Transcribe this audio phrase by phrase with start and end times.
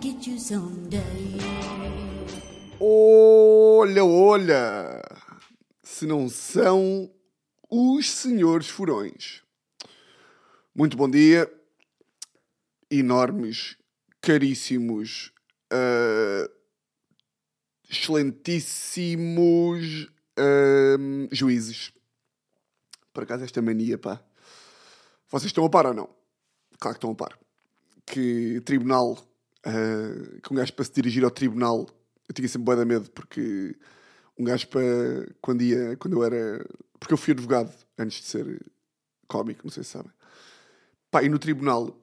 [0.00, 1.00] get you someday.
[2.80, 5.02] Olha, olha!
[5.82, 7.10] Se não são
[7.70, 9.42] os senhores furões.
[10.74, 11.48] Muito bom dia,
[12.90, 13.76] enormes,
[14.20, 15.32] caríssimos,
[15.70, 16.50] ah,
[17.88, 20.96] excelentíssimos ah,
[21.30, 21.92] juízes.
[23.12, 24.20] Por acaso, esta mania, pá.
[25.28, 26.08] Vocês estão a par ou não?
[26.78, 27.38] Claro que estão a par.
[28.06, 29.18] Que tribunal,
[29.64, 31.86] ah, que um gajo para se dirigir ao tribunal,
[32.28, 33.76] eu tinha sempre de medo, porque
[34.38, 34.82] um gajo para,
[35.40, 36.64] quando ia, quando eu era,
[36.98, 38.64] porque eu fui advogado antes de ser
[39.28, 40.10] cómico, não sei se sabem.
[41.10, 41.96] Pá, e no tribunal,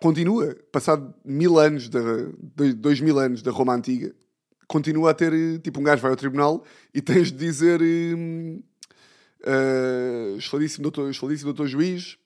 [0.00, 2.00] continua, passado mil anos, da,
[2.38, 4.14] dois, dois mil anos da Roma Antiga,
[4.68, 6.64] continua a ter, tipo, um gajo vai ao tribunal
[6.94, 8.62] e tens de dizer hum,
[9.42, 12.16] uh, excelentíssimo doutor, excelentíssimo doutor juiz,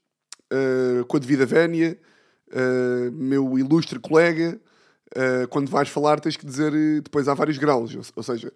[0.52, 1.98] uh, com a devida vénia,
[2.48, 4.60] uh, meu ilustre colega,
[5.16, 8.52] uh, quando vais falar tens que dizer, uh, depois há vários graus, ou, ou seja,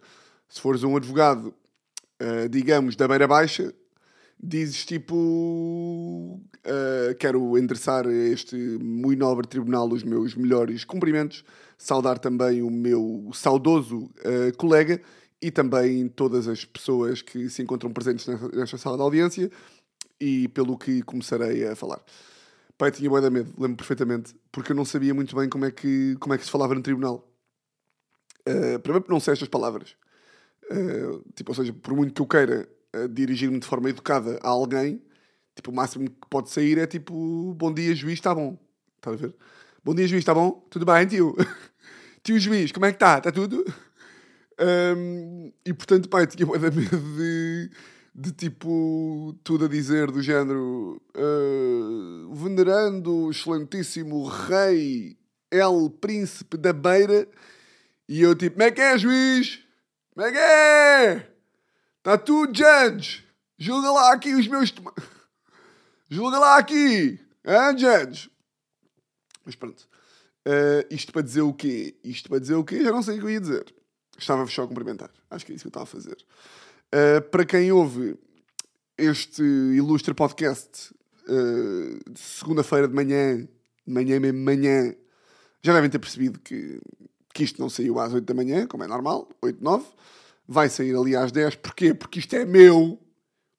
[0.48, 1.54] se fores um advogado,
[2.20, 3.72] uh, digamos, da beira baixa,
[4.40, 11.44] dizes tipo, uh, quero endereçar a este muito nobre tribunal os meus melhores cumprimentos,
[11.76, 14.10] saudar também o meu saudoso
[14.56, 15.00] colega
[15.40, 19.50] e também todas as pessoas que se encontram presentes nesta sala de audiência
[20.20, 22.00] e pelo que começarei a falar.
[22.78, 25.70] Pai, tinha bué de medo, lembro perfeitamente, porque eu não sabia muito bem como é
[25.72, 27.28] que, como é que se falava no tribunal.
[28.48, 29.96] Uh, primeiro não sei estas palavras.
[30.70, 34.48] Uh, tipo, ou seja, por muito que eu queira uh, dirigir-me de forma educada a
[34.48, 35.02] alguém,
[35.56, 38.56] tipo, o máximo que pode sair é tipo, bom dia juiz, está bom.
[38.96, 39.34] Estás a ver?
[39.84, 40.64] Bom dia juiz, está bom?
[40.70, 41.34] Tudo bem, tio?
[42.22, 43.18] tio juiz, como é que está?
[43.18, 43.64] Está tudo?
[44.60, 47.70] Um, e portanto, pai, tinha bué de medo de,
[48.20, 55.16] de tipo, tudo a dizer do género uh, venerando o excelentíssimo rei
[55.48, 57.28] El Príncipe da Beira
[58.08, 59.62] e eu tipo, como é que é, juiz?
[60.12, 61.32] Como é que é?
[61.98, 63.24] Está tudo, judge?
[63.56, 64.74] Julga lá aqui os meus...
[66.10, 68.32] Julga lá aqui, hein, judge?
[69.44, 69.88] Mas pronto.
[70.44, 71.96] Uh, isto para dizer o quê?
[72.02, 72.82] Isto para dizer o quê?
[72.82, 73.72] Já não sei o que eu ia dizer.
[74.18, 75.10] Estava-vos só a cumprimentar.
[75.30, 76.16] Acho que é isso que eu estava a fazer.
[76.94, 78.18] Uh, para quem ouve
[78.96, 80.92] este ilustre podcast
[81.28, 84.94] uh, segunda-feira de manhã, de manhã mesmo manhã,
[85.62, 86.80] já devem ter percebido que,
[87.34, 89.86] que isto não saiu às 8 da manhã, como é normal, 8, 9.
[90.46, 91.56] Vai sair ali às 10.
[91.56, 91.92] Porquê?
[91.92, 92.98] Porque isto é meu.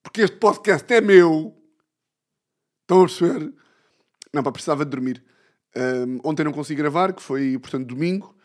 [0.02, 1.56] Porque este podcast é meu.
[2.82, 3.54] Estão a perceber?
[4.34, 5.24] Não, pá, precisava de dormir.
[5.76, 8.36] Um, ontem não consegui gravar, que foi, portanto, domingo.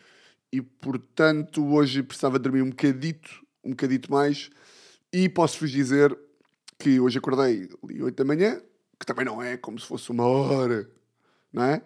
[0.52, 3.30] E, portanto, hoje precisava de dormir um bocadito,
[3.64, 4.50] um bocadito mais.
[5.14, 6.18] E posso-vos dizer
[6.76, 8.60] que hoje acordei ali 8 da manhã,
[8.98, 10.90] que também não é como se fosse uma hora,
[11.52, 11.80] não é?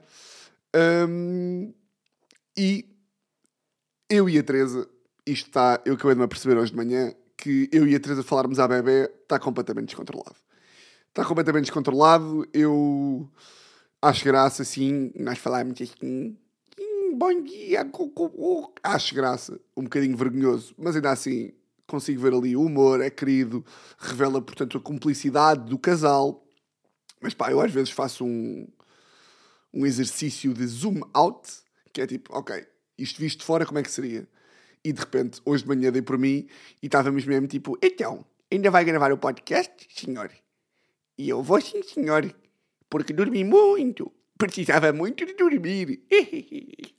[1.07, 1.75] Um,
[2.57, 2.89] e
[4.09, 4.89] eu e a Teresa,
[5.27, 8.23] isto está, eu acabei de me aperceber hoje de manhã, que eu e a Teresa
[8.23, 10.37] falarmos à bebê está completamente descontrolado.
[11.11, 13.31] Está completamente descontrolado, eu
[14.01, 15.95] acho graça, sim, nós falarmos assim,
[16.81, 21.53] "Hum, bom dia, cucu", acho graça, um bocadinho vergonhoso, mas ainda assim
[21.89, 23.65] consigo ver ali o humor, é querido,
[23.99, 26.47] revela, portanto, a cumplicidade do casal.
[27.21, 28.69] Mas pá, eu às vezes faço um,
[29.73, 31.49] um exercício de zoom out,
[31.93, 32.65] que é tipo, ok,
[32.97, 34.29] isto visto de fora, como é que seria?
[34.85, 36.47] E de repente, hoje de manhã dei por mim
[36.83, 40.31] e estávamos mesmo tipo, então, ainda vai gravar o podcast, senhor?
[41.17, 42.33] E eu vou sim, senhor,
[42.89, 46.05] porque dormi muito, precisava muito de dormir.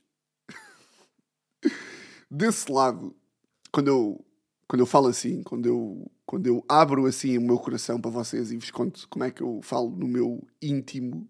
[2.30, 3.16] Desse lado,
[3.72, 4.26] quando eu,
[4.70, 8.52] quando eu falo assim, quando eu, quando eu abro assim o meu coração para vocês
[8.52, 11.28] e vos conto como é que eu falo no meu íntimo,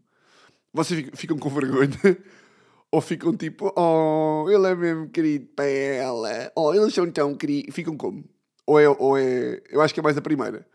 [0.74, 1.90] vocês ficam, com vergonha?
[2.92, 7.74] Ou ficam tipo, oh, ele é mesmo querido para ela, oh, eles são tão queridos.
[7.74, 8.26] Ficam como?
[8.66, 9.62] Ou é, ou é.
[9.70, 10.68] Eu acho que é mais a primeira.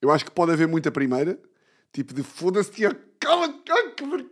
[0.00, 1.40] Eu acho que pode haver muita primeira,
[1.92, 4.30] tipo de foda-se, tia, cala, ai, que vergonha.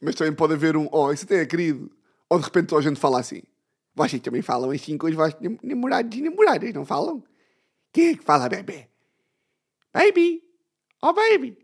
[0.00, 1.90] Mas também pode haver um, oh, isso até é querido.
[2.30, 3.42] Ou de repente toda a gente fala assim.
[3.94, 7.24] Vocês também falam assim com os vossos nam- namorados e namoradas, não falam?
[7.92, 8.88] Quem é que fala bebê?
[9.92, 10.42] Baby!
[11.02, 11.56] Oh, baby!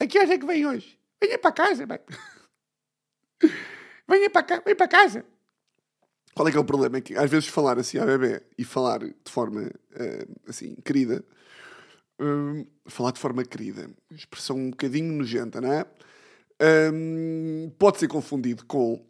[0.00, 0.98] A que horas é que vem hoje?
[1.22, 1.98] Venha para casa, bem.
[4.08, 5.24] Venha para, cá, venha para casa.
[6.34, 6.98] Qual é que é o problema?
[6.98, 11.24] É que às vezes falar assim à bebê e falar de forma eh, assim, querida,
[12.20, 15.84] hum, falar de forma querida, expressão um bocadinho nojenta, não é?
[16.92, 19.04] Hum, pode ser confundido com,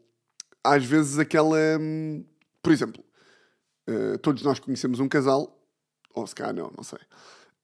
[0.75, 1.59] às vezes, aquela.
[1.81, 2.25] hum,
[2.63, 3.05] por exemplo,
[3.87, 5.57] eh, todos nós conhecemos um casal,
[6.15, 6.99] ou se calhar não, não sei.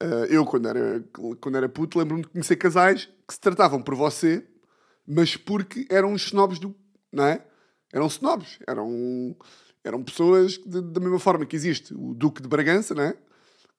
[0.00, 1.04] Eh, eu, quando era,
[1.40, 4.46] quando era puto, lembro-me de conhecer casais que se tratavam por você,
[5.06, 6.74] mas porque eram os snobs do.
[7.12, 7.44] Não é?
[7.92, 8.58] Eram snobs.
[8.66, 9.36] Eram,
[9.84, 13.16] eram pessoas de- da mesma forma que existe o Duque de Bragança, não é?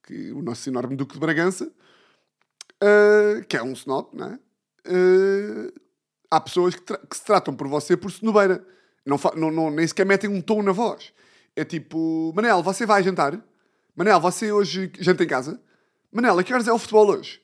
[0.04, 1.72] Que, o nosso enorme Duque de Bragança,
[2.84, 4.40] uh, que é um snob, não é?
[4.86, 5.74] Uh,
[6.30, 8.66] há pessoas que, que se tratam por você por snobeira.
[9.06, 11.14] Não, não, não, nem sequer metem um tom na voz.
[11.56, 13.40] É tipo, Manel, você vai jantar?
[13.96, 15.62] Manel, você hoje janta em casa?
[16.12, 17.42] Manel, a que horas é o futebol hoje?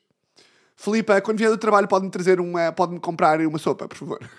[0.76, 4.30] Filipe, quando vier do trabalho pode-me trazer uma, pode-me comprar uma sopa, por favor.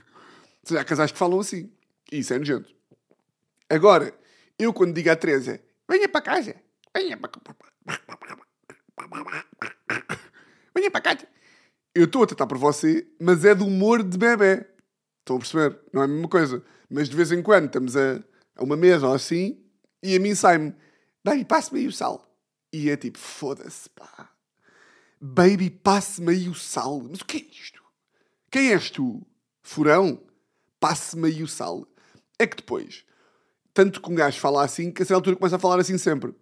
[0.71, 1.71] Ou há casais que falam assim.
[2.12, 2.73] E isso é nojento.
[3.69, 4.13] Agora,
[4.57, 6.56] eu quando digo à Teresa, venha para casa,
[6.95, 7.31] venha para
[10.75, 11.27] venha para casa.
[11.94, 14.65] Eu estou a tratar por você, mas é do humor de bebê.
[15.21, 15.79] Estão a perceber?
[15.94, 16.63] Não é a mesma coisa.
[16.89, 18.23] Mas de vez em quando estamos a,
[18.57, 19.63] a uma mesa ou assim
[20.03, 20.75] e a mim sai-me,
[21.23, 22.27] baby, passe-me aí o sal.
[22.73, 24.29] E é tipo, foda-se, pá.
[25.19, 27.01] Baby, passe-me aí o sal.
[27.01, 27.81] Mas o que é isto?
[28.50, 29.25] Quem és tu?
[29.62, 30.21] Furão?
[30.79, 31.88] Passe-me aí o sal.
[32.39, 33.06] É que depois,
[33.74, 36.33] tanto que um gajo fala assim, que a certa altura começa a falar assim sempre.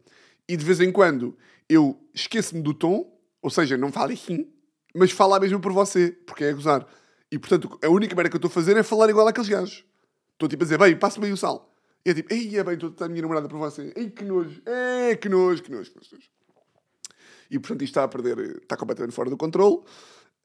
[0.47, 1.37] E de vez em quando
[1.67, 4.49] eu esqueço-me do tom, ou seja, não falo assim,
[4.95, 6.87] mas falo mesmo por você, porque é a gozar.
[7.31, 9.85] E portanto, a única merda que eu estou a fazer é falar igual àqueles gajos.
[10.33, 11.73] Estou tipo a dizer, bem, passa-me aí o sal.
[12.05, 13.93] E é tipo, ei, é bem, estou a a minha namorada por você.
[13.95, 16.29] Ei, que nojo, é, que nojo, que nojo, que nojo.
[17.51, 19.81] E portanto isto está a perder, está completamente fora do controle.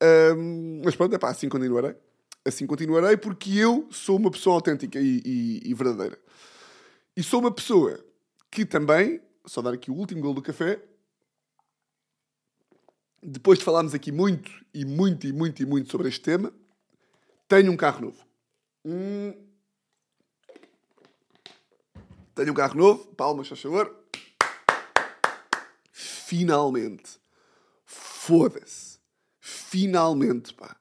[0.03, 1.95] Ahm, mas pronto, é pá, assim continuarei.
[2.45, 6.19] Assim continuarei porque eu sou uma pessoa autêntica e, e- e verdadeira.
[7.17, 8.05] E sou uma pessoa
[8.51, 10.83] que também, só dar aqui o último gol do café,
[13.23, 16.53] depois de falarmos aqui muito e muito e muito e muito sobre este tema,
[17.49, 18.25] tenho um carro novo.
[18.85, 19.35] Hum.
[22.35, 23.94] Tenho um carro novo, palmas, faz favor.
[25.93, 27.20] Finalmente.
[27.85, 28.99] Foda-se.
[29.41, 30.76] Finalmente, pá.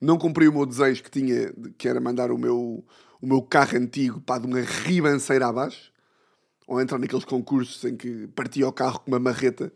[0.00, 2.84] Não cumpri o meu desejo que tinha, que era mandar o meu,
[3.20, 5.92] o meu carro antigo, pá, de uma ribanceira abaixo.
[6.66, 9.72] Ou entrar naqueles concursos em que partia o carro com uma marreta.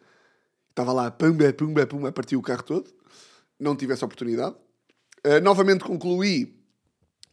[0.71, 2.93] Estava lá, pumba, pumba, pumba, partia o carro todo.
[3.59, 4.57] Não tive essa oportunidade.
[5.27, 6.55] Uh, novamente concluí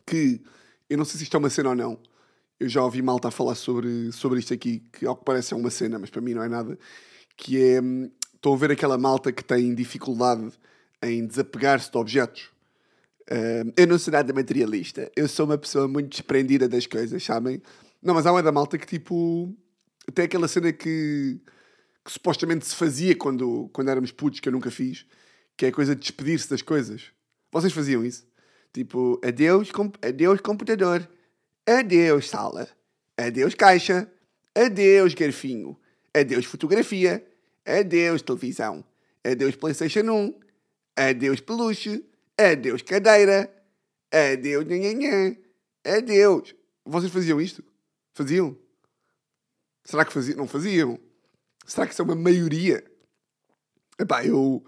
[0.05, 0.41] que,
[0.89, 1.99] eu não sei se isto é uma cena ou não,
[2.59, 5.57] eu já ouvi malta a falar sobre, sobre isto aqui, que ao que parece é
[5.57, 6.77] uma cena, mas para mim não é nada,
[7.35, 10.51] que é, hum, estão a ver aquela malta que tem dificuldade
[11.01, 12.49] em desapegar-se de objetos.
[13.31, 17.61] Hum, eu não sou nada materialista, eu sou uma pessoa muito desprendida das coisas, sabem?
[18.01, 19.53] Não, mas há uma da malta que tipo,
[20.07, 21.39] até aquela cena que,
[22.05, 25.05] que supostamente se fazia quando, quando éramos putos, que eu nunca fiz,
[25.57, 27.11] que é a coisa de despedir-se das coisas.
[27.51, 28.25] Vocês faziam isso?
[28.73, 31.07] Tipo, adeus, com- adeus computador,
[31.67, 32.67] adeus sala,
[33.17, 34.09] adeus caixa,
[34.55, 35.77] adeus garfinho,
[36.13, 37.25] adeus fotografia,
[37.65, 38.83] adeus televisão,
[39.23, 40.39] adeus Playstation 1,
[40.95, 42.05] adeus peluche,
[42.37, 43.51] adeus cadeira,
[44.11, 45.35] adeus nhanhanhã,
[45.85, 46.55] adeus.
[46.85, 47.63] Vocês faziam isto?
[48.13, 48.57] Faziam?
[49.83, 50.37] Será que faziam?
[50.37, 50.97] Não faziam?
[51.65, 52.83] Será que isso é uma maioria?
[53.99, 54.63] Epá, eu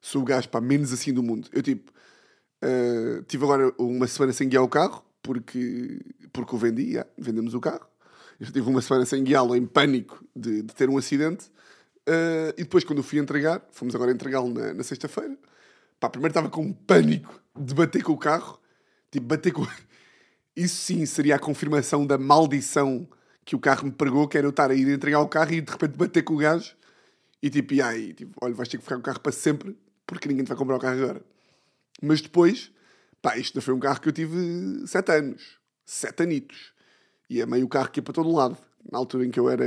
[0.00, 1.48] sou o gajo pá, menos assim do mundo.
[1.52, 1.92] Eu tipo,
[2.62, 6.00] eh, tive agora uma semana sem guiar o carro, porque,
[6.32, 7.86] porque o vendi, já, vendemos o carro.
[8.40, 11.50] Eu tive uma semana sem guiá-lo em pânico de, de ter um acidente.
[12.06, 15.36] Eh, e depois, quando eu fui entregar, fomos agora entregá-lo na, na sexta-feira.
[16.00, 18.58] Pá, primeiro estava com pânico de bater com o carro.
[19.10, 19.66] Tipo, bater com.
[20.56, 23.08] Isso sim seria a confirmação da maldição
[23.44, 25.60] que o carro me pregou, que era eu estar a ir entregar o carro e
[25.60, 26.76] de repente bater com o gajo
[27.42, 29.76] e tipo, e aí, tipo, olha, vais ter que ficar com o carro para sempre
[30.06, 31.22] porque ninguém te vai comprar o carro agora.
[32.00, 32.70] Mas depois,
[33.20, 36.72] pá, isto foi um carro que eu tive sete anos, sete anitos.
[37.28, 38.56] E é meio carro que ia para todo lado.
[38.90, 39.64] Na altura em que eu era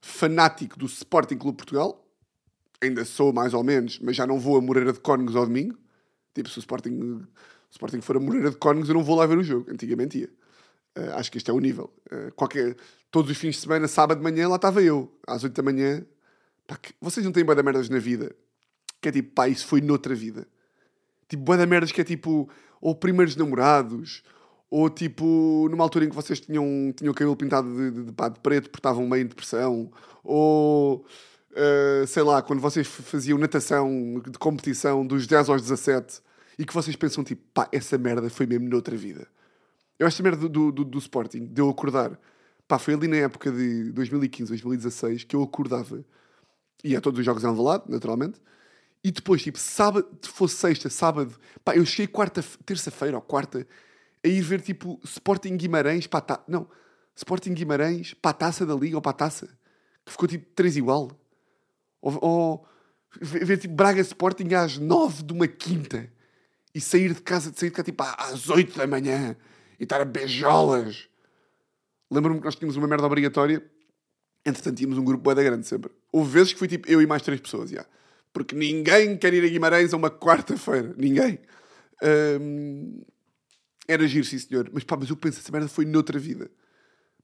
[0.00, 2.06] fanático do Sporting Clube Portugal,
[2.80, 5.76] ainda sou mais ou menos, mas já não vou a Moreira de Cónegos ao domingo.
[6.34, 7.26] Tipo, se o Sporting, o
[7.70, 9.70] Sporting for a Moreira de Cónegos, eu não vou lá ver o jogo.
[9.70, 10.30] Antigamente ia.
[10.96, 11.92] Uh, acho que este é o nível.
[12.10, 12.76] Uh, qualquer,
[13.10, 16.04] todos os fins de semana, sábado de manhã, lá estava eu, às 8 da manhã.
[16.66, 18.34] Pá, que- vocês não têm boa da merdas na vida?
[19.00, 20.46] Que é tipo, pá, isso foi noutra vida.
[21.28, 22.48] Tipo, boa da merdas que é tipo,
[22.80, 24.22] ou primeiros namorados,
[24.70, 28.12] ou tipo, numa altura em que vocês tinham, tinham o cabelo pintado de, de, de,
[28.12, 29.90] pá, de preto porque estavam meio em depressão,
[30.24, 31.04] ou
[31.52, 36.20] uh, sei lá, quando vocês faziam natação de competição dos 10 aos 17
[36.58, 39.26] e que vocês pensam tipo, pá, essa merda foi mesmo noutra vida.
[39.98, 42.18] Eu acho que a merda do, do, do Sporting, de eu acordar,
[42.68, 46.04] pá, foi ali na época de 2015, 2016 que eu acordava,
[46.84, 48.40] ia a todos os jogos em Alvalade, naturalmente,
[49.06, 53.64] e depois, tipo, sábado, se fosse sexta, sábado, pá, eu cheguei quarta, terça-feira ou quarta,
[54.24, 56.68] a ir ver, tipo, Sporting Guimarães, pá, tá, não,
[57.14, 59.46] Sporting Guimarães, para a taça da Liga ou para a taça,
[60.04, 61.12] que ficou, tipo, três igual.
[62.02, 62.68] Ou, ou
[63.20, 66.12] ver, tipo, Braga Sporting às nove de uma quinta.
[66.74, 69.36] e sair de casa, de sair de casa tipo às 8 da manhã
[69.78, 71.08] e estar a beijolas.
[72.10, 73.64] Lembro-me que nós tínhamos uma merda obrigatória,
[74.44, 75.92] entretanto tínhamos um grupo da grande sempre.
[76.10, 77.86] Houve vezes que fui tipo eu e mais três pessoas, já.
[78.36, 80.94] Porque ninguém quer ir a Guimarães a uma quarta-feira.
[80.98, 81.38] Ninguém.
[82.38, 83.00] Hum,
[83.88, 84.68] era giro, sim senhor.
[84.74, 86.50] Mas pá, mas eu penso, essa merda foi noutra vida.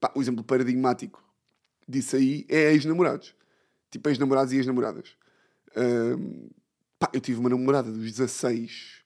[0.00, 1.22] Pá, o exemplo paradigmático
[1.86, 3.34] disso aí é ex-namorados.
[3.90, 5.14] Tipo, ex-namorados e ex-namoradas.
[5.76, 6.48] Hum,
[6.98, 9.02] pá, eu tive uma namorada dos 16,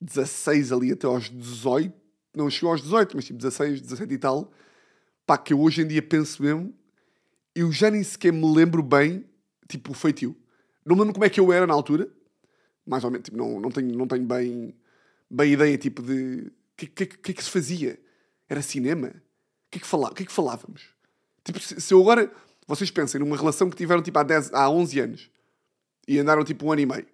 [0.00, 1.92] 16 ali até aos 18,
[2.32, 4.52] não chegou aos 18, mas tipo 16, 17 e tal,
[5.26, 6.72] pá, que eu hoje em dia penso mesmo,
[7.56, 9.24] eu já nem sequer me lembro bem,
[9.66, 10.36] tipo, o feitio.
[10.88, 12.08] Não me lembro como é que eu era na altura,
[12.86, 14.74] mais ou menos, tipo, não, não, tenho, não tenho bem,
[15.30, 16.46] bem ideia, tipo, de...
[16.46, 18.00] O que, que, que é que se fazia?
[18.48, 19.08] Era cinema?
[19.08, 20.88] O que é que, que, é que falávamos?
[21.44, 22.32] Tipo, se, se eu agora...
[22.66, 25.30] Vocês pensem numa relação que tiveram, tipo, há, 10, há 11 anos
[26.06, 27.06] e andaram, tipo, um ano e meio.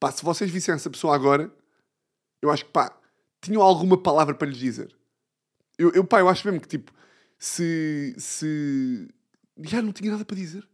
[0.00, 1.52] Pá, se vocês vissem essa pessoa agora,
[2.40, 2.98] eu acho que, pá,
[3.42, 4.96] tinham alguma palavra para lhes dizer.
[5.76, 6.90] Eu, eu pá, eu acho mesmo que, tipo,
[7.38, 8.14] se...
[8.16, 9.08] se...
[9.60, 10.66] Já não tinha nada para dizer.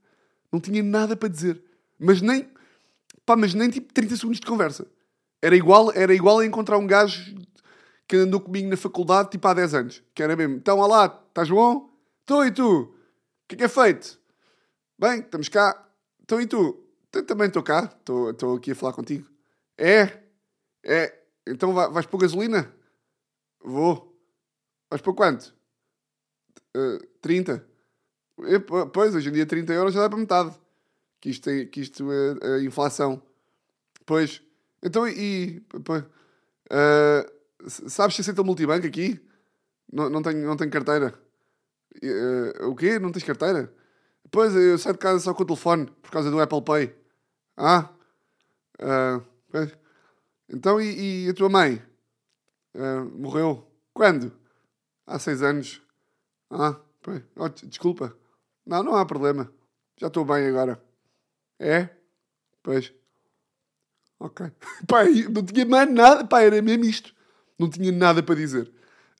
[0.53, 1.61] Não tinha nada para dizer.
[1.99, 2.49] Mas nem...
[3.27, 4.87] Pá, mas nem, tipo, 30 segundos de conversa.
[5.41, 7.35] Era igual, era igual a encontrar um gajo
[8.07, 10.03] que andou comigo na faculdade, tipo, há 10 anos.
[10.15, 11.91] Que era mesmo, então, olá, estás bom?
[12.21, 12.83] Estou e tu?
[12.83, 12.95] O
[13.49, 14.19] que é que é feito?
[14.99, 15.87] Bem, estamos cá.
[16.23, 16.83] Então e tu?
[17.27, 17.95] Também estou cá.
[17.99, 19.29] Estou aqui a falar contigo.
[19.77, 20.23] É?
[20.83, 21.23] É?
[21.47, 22.73] Então vais pôr gasolina?
[23.63, 24.19] Vou.
[24.91, 25.55] Vais pôr quanto?
[26.75, 27.67] Uh, 30.
[28.41, 30.59] E, pois, hoje em dia 30 euros já dá para metade.
[31.25, 33.23] Que isto, é, que isto é a inflação.
[34.05, 34.43] Pois.
[34.83, 35.63] Então e...
[36.71, 37.25] Uh,
[37.67, 39.19] sabes se aceita multibanco aqui?
[39.91, 41.15] Não, não, tenho, não tenho carteira.
[41.97, 42.99] Uh, o quê?
[42.99, 43.73] Não tens carteira?
[44.31, 46.95] Pois, eu saio de casa só com o telefone, por causa do Apple Pay.
[47.57, 47.89] Ah?
[48.79, 49.75] Uh, pois.
[50.51, 51.83] Então, e, e, a tua mãe?
[52.75, 53.67] Uh, morreu?
[53.95, 54.31] Quando?
[55.07, 55.81] Há seis anos.
[56.51, 57.23] Ah, pois.
[57.35, 58.15] Oh, desculpa.
[58.67, 59.51] Não, não há problema.
[59.97, 60.84] Já estou bem agora.
[61.59, 61.89] É?
[62.63, 62.93] Pois.
[64.19, 64.51] Ok.
[64.89, 66.25] Pai, não tinha mais nada.
[66.27, 67.15] Pá, era mesmo isto.
[67.59, 68.71] Não tinha nada para dizer.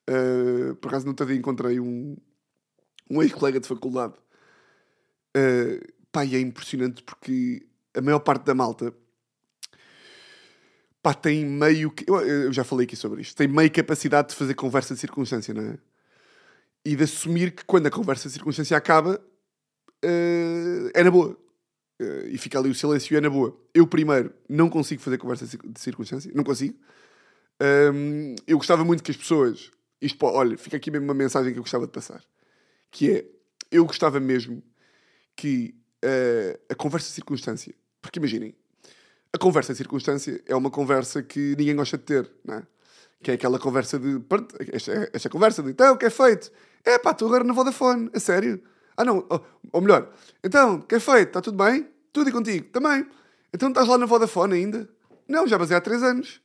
[0.09, 2.15] Uh, por acaso, no outro encontrei um,
[3.09, 4.13] um ex-colega de faculdade.
[5.35, 8.93] Uh, pá, e é impressionante porque a maior parte da malta
[11.05, 12.09] pá, tem meio que.
[12.09, 13.35] Eu, eu, já falei aqui sobre isto.
[13.35, 15.77] Tem meio capacidade de fazer conversa de circunstância, não é?
[16.83, 19.21] E de assumir que quando a conversa de circunstância acaba,
[20.03, 21.37] uh, é na boa.
[22.01, 23.57] Uh, e fica ali o silêncio e é na boa.
[23.73, 26.31] Eu, primeiro, não consigo fazer conversa de circunstância.
[26.33, 26.77] Não consigo.
[27.93, 29.71] Um, eu gostava muito que as pessoas.
[30.01, 32.21] Isto, olha, fica aqui mesmo uma mensagem que eu gostava de passar.
[32.91, 33.25] Que é.
[33.71, 34.61] Eu gostava mesmo
[35.35, 37.73] que uh, a conversa de circunstância.
[38.01, 38.55] Porque imaginem,
[39.33, 42.67] a conversa de circunstância é uma conversa que ninguém gosta de ter, não é?
[43.23, 44.21] Que é aquela conversa de.
[44.71, 45.71] Esta, esta conversa de.
[45.71, 46.51] Então, o que é feito?
[46.83, 48.61] É pá, estou agora na Vodafone, a sério.
[48.97, 50.11] Ah, não, ou, ou melhor,
[50.43, 51.27] então, que é feito?
[51.27, 51.89] Está tudo bem?
[52.13, 52.69] Tudo e contigo?
[52.69, 53.05] Também.
[53.53, 54.89] Então estás lá na Vodafone ainda?
[55.27, 56.41] Não, já basei há 3 anos.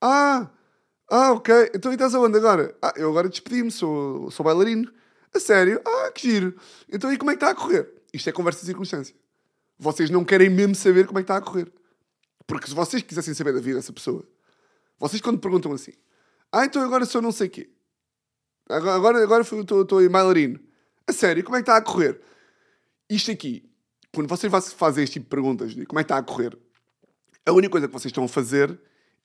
[0.00, 0.48] Ah,
[1.10, 1.72] ah, ok.
[1.74, 2.74] Então e estás aonde agora?
[2.80, 4.90] Ah, eu agora despedi-me, sou, sou bailarino.
[5.34, 5.80] A sério?
[5.84, 6.56] Ah, que giro.
[6.88, 7.92] Então e como é que está a correr?
[8.12, 9.14] Isto é conversa de circunstância.
[9.78, 11.72] Vocês não querem mesmo saber como é que está a correr.
[12.46, 14.24] Porque se vocês quisessem saber da vida dessa pessoa,
[14.98, 15.92] vocês quando perguntam assim,
[16.52, 17.70] ah, então agora sou não sei o quê.
[18.68, 20.60] Agora, agora estou em bailarino.
[21.06, 22.20] A sério, como é que está a correr?
[23.08, 23.68] Isto aqui,
[24.14, 26.56] quando vocês fazem este tipo de perguntas de como é que está a correr,
[27.44, 28.78] a única coisa que vocês estão a fazer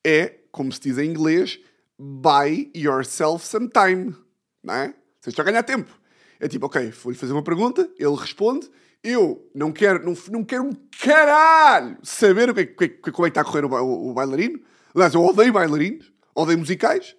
[0.03, 1.59] é, como se diz em inglês,
[1.97, 4.15] buy yourself some time.
[4.63, 4.87] Não é?
[5.19, 5.91] Vocês estão a ganhar tempo.
[6.39, 8.69] É tipo, ok, vou-lhe fazer uma pergunta, ele responde,
[9.03, 13.39] eu não quero, não, não quero um caralho saber o que, que, como é que
[13.39, 14.59] está a correr o, o, o bailarino.
[14.93, 17.15] Aliás, eu odeio bailarinos, odeio musicais.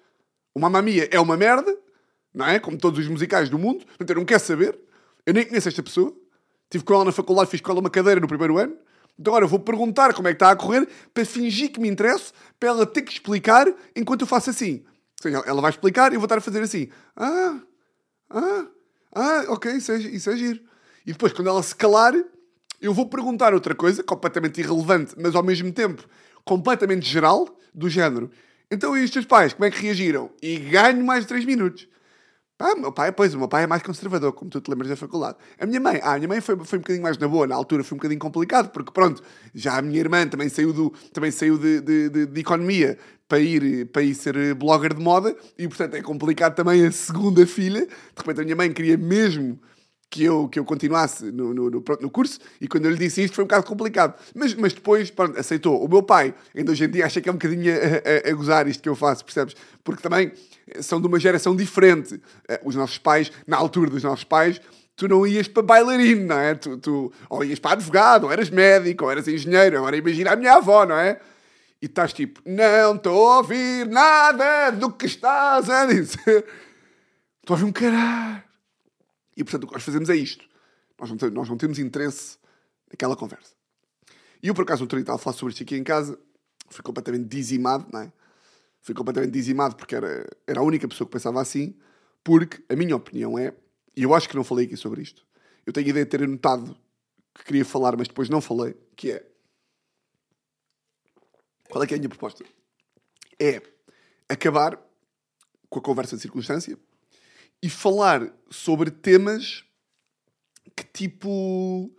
[0.55, 1.77] O Mamma Mia é uma merda,
[2.37, 2.59] não é?
[2.59, 3.87] Como todos os musicais do mundo.
[3.87, 4.78] Portanto, eu não quero saber.
[5.25, 6.14] Eu nem conheço esta pessoa.
[6.64, 8.76] Estive com ela na faculdade, fiz com ela uma cadeira no primeiro ano.
[9.19, 11.88] Então agora eu vou perguntar como é que está a correr para fingir que me
[11.88, 13.66] interesso, para ela ter que explicar
[13.97, 14.85] enquanto eu faço assim.
[14.85, 16.90] Ou seja, ela vai explicar e eu vou estar a fazer assim.
[17.16, 17.59] Ah,
[18.28, 18.66] ah,
[19.14, 20.61] ah, ok, isso é, isso é giro.
[21.07, 22.12] E depois, quando ela se calar,
[22.83, 26.05] eu vou perguntar outra coisa, completamente irrelevante, mas ao mesmo tempo
[26.45, 28.31] completamente geral, do género.
[28.71, 30.31] Então, e os teus pais, como é que reagiram?
[30.43, 31.88] E ganho mais de 3 minutos.
[32.59, 34.97] Ah, meu pai, pois, o meu pai é mais conservador, como tu te lembras da
[34.97, 35.37] faculdade.
[35.59, 37.55] A minha mãe, ah, a minha mãe foi, foi um bocadinho mais na boa, na
[37.55, 39.23] altura foi um bocadinho complicado, porque pronto,
[39.55, 42.99] já a minha irmã também saiu, do, também saiu de, de, de, de economia
[43.29, 47.47] para ir, para ir ser blogger de moda, e portanto é complicado também a segunda
[47.47, 47.87] filha.
[47.87, 49.61] De repente a minha mãe queria mesmo
[50.11, 52.97] que eu, que eu continuasse no, no, no, pronto, no curso e quando eu lhe
[52.97, 54.15] disse isto foi um bocado complicado.
[54.35, 55.85] Mas, mas depois, pronto, aceitou.
[55.85, 58.35] O meu pai, ainda hoje em dia, acha que é um bocadinho a, a, a
[58.35, 59.55] gozar isto que eu faço, percebes?
[59.85, 60.33] Porque também
[60.80, 62.20] são de uma geração diferente.
[62.49, 64.61] Eh, os nossos pais, na altura dos nossos pais,
[64.96, 66.54] tu não ias para bailarino, não é?
[66.54, 69.78] Tu, tu ou ias para advogado, ou eras médico, ou eras engenheiro.
[69.78, 71.20] Agora imagina a minha avó, não é?
[71.80, 76.44] E estás tipo, não estou a ouvir nada do que estás a dizer.
[77.46, 78.42] Estou a ouvir um caralho.
[79.37, 80.44] E portanto o que nós fazemos é isto.
[80.99, 82.38] Nós não, nós não temos interesse
[82.90, 83.54] naquela conversa.
[84.42, 86.18] E eu por acaso, no estava a falar sobre isto aqui em casa,
[86.68, 88.12] fui completamente dizimado, não é?
[88.87, 91.76] Fui completamente dizimado porque era, era a única pessoa que pensava assim,
[92.23, 93.52] porque a minha opinião é,
[93.97, 95.26] e eu acho que não falei aqui sobre isto,
[95.66, 96.78] eu tenho a ideia de ter anotado
[97.35, 99.26] que queria falar, mas depois não falei, que é.
[101.69, 102.45] Qual é que é a minha proposta?
[103.40, 103.61] É
[104.28, 104.81] acabar
[105.69, 106.78] com a conversa de circunstância
[107.61, 109.64] e falar sobre temas
[110.76, 111.93] que tipo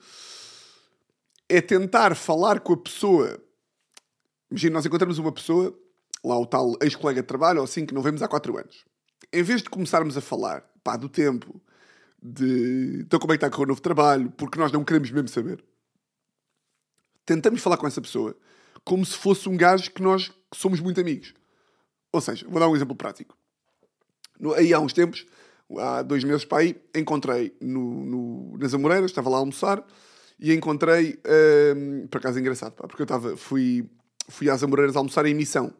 [1.50, 3.44] é tentar falar com a pessoa.
[4.50, 5.78] Imagina, nós encontramos uma pessoa,
[6.28, 8.86] lá o tal ex-colega de trabalho, ou assim, que não vemos há 4 anos.
[9.32, 11.62] Em vez de começarmos a falar pá, do tempo,
[12.22, 15.12] de então como é que está a correr o novo trabalho, porque nós não queremos
[15.12, 15.64] mesmo saber,
[17.26, 18.36] tentamos falar com essa pessoa
[18.84, 21.34] como se fosse um gajo que nós somos muito amigos.
[22.14, 23.38] Ou seja, vou dar um exemplo prático.
[24.56, 25.26] Aí há uns tempos
[25.76, 29.84] há dois meses para aí, encontrei no, no, nas Amoreiras, estava lá a almoçar,
[30.40, 31.20] e encontrei,
[31.76, 33.90] um, por acaso é engraçado, pá, porque eu estava, fui,
[34.30, 35.74] fui às Amoreiras almoçar em Missão.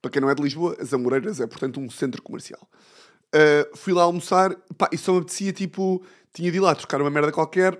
[0.00, 2.68] Para quem não é de Lisboa, as Amoreiras é, portanto, um centro comercial.
[3.34, 6.02] Uh, fui lá almoçar, pá, e só me apetecia, tipo,
[6.32, 7.78] tinha de ir lá trocar uma merda qualquer,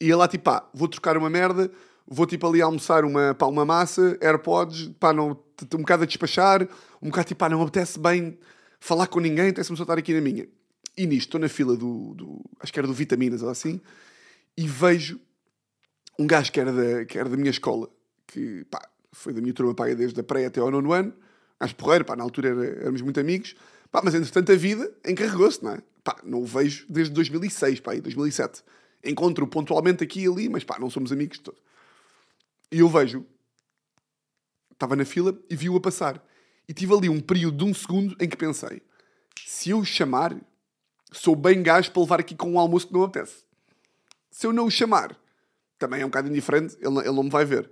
[0.00, 1.70] ia lá, tipo, pá, vou trocar uma merda,
[2.06, 5.30] vou, tipo, ali almoçar uma, pá, uma massa, AirPods, pá, não,
[5.74, 6.62] um bocado a despachar,
[7.02, 8.38] um bocado, tipo, pá, não me apetece bem
[8.80, 10.48] falar com ninguém, apetece-me só estar aqui na minha.
[10.96, 13.80] E nisto, estou na fila do, do, Acho que era do Vitaminas ou assim.
[14.56, 15.20] E vejo
[16.18, 17.88] um gajo que era da, que era da minha escola,
[18.26, 18.80] que pá,
[19.12, 21.12] foi da minha turma pá, desde a pré até ao nono ano.
[21.58, 23.54] Acho porreiro, pá, na altura era, éramos muito amigos.
[23.90, 25.82] Pá, mas entretanto a vida encarregou-se, não é?
[26.04, 28.62] Pá, não o vejo desde 2006, pá, 2007.
[29.04, 31.58] Encontro pontualmente aqui e ali, mas pá, não somos amigos de todo.
[32.70, 33.24] E eu vejo,
[34.72, 36.22] estava na fila e vi-o a passar.
[36.68, 38.82] E tive ali um período de um segundo em que pensei:
[39.46, 40.36] se eu chamar,
[41.12, 43.44] sou bem gajo para levar aqui com um almoço que não apetece.
[44.30, 45.16] Se eu não o chamar,
[45.78, 47.70] também é um bocado indiferente, ele, ele não me vai ver.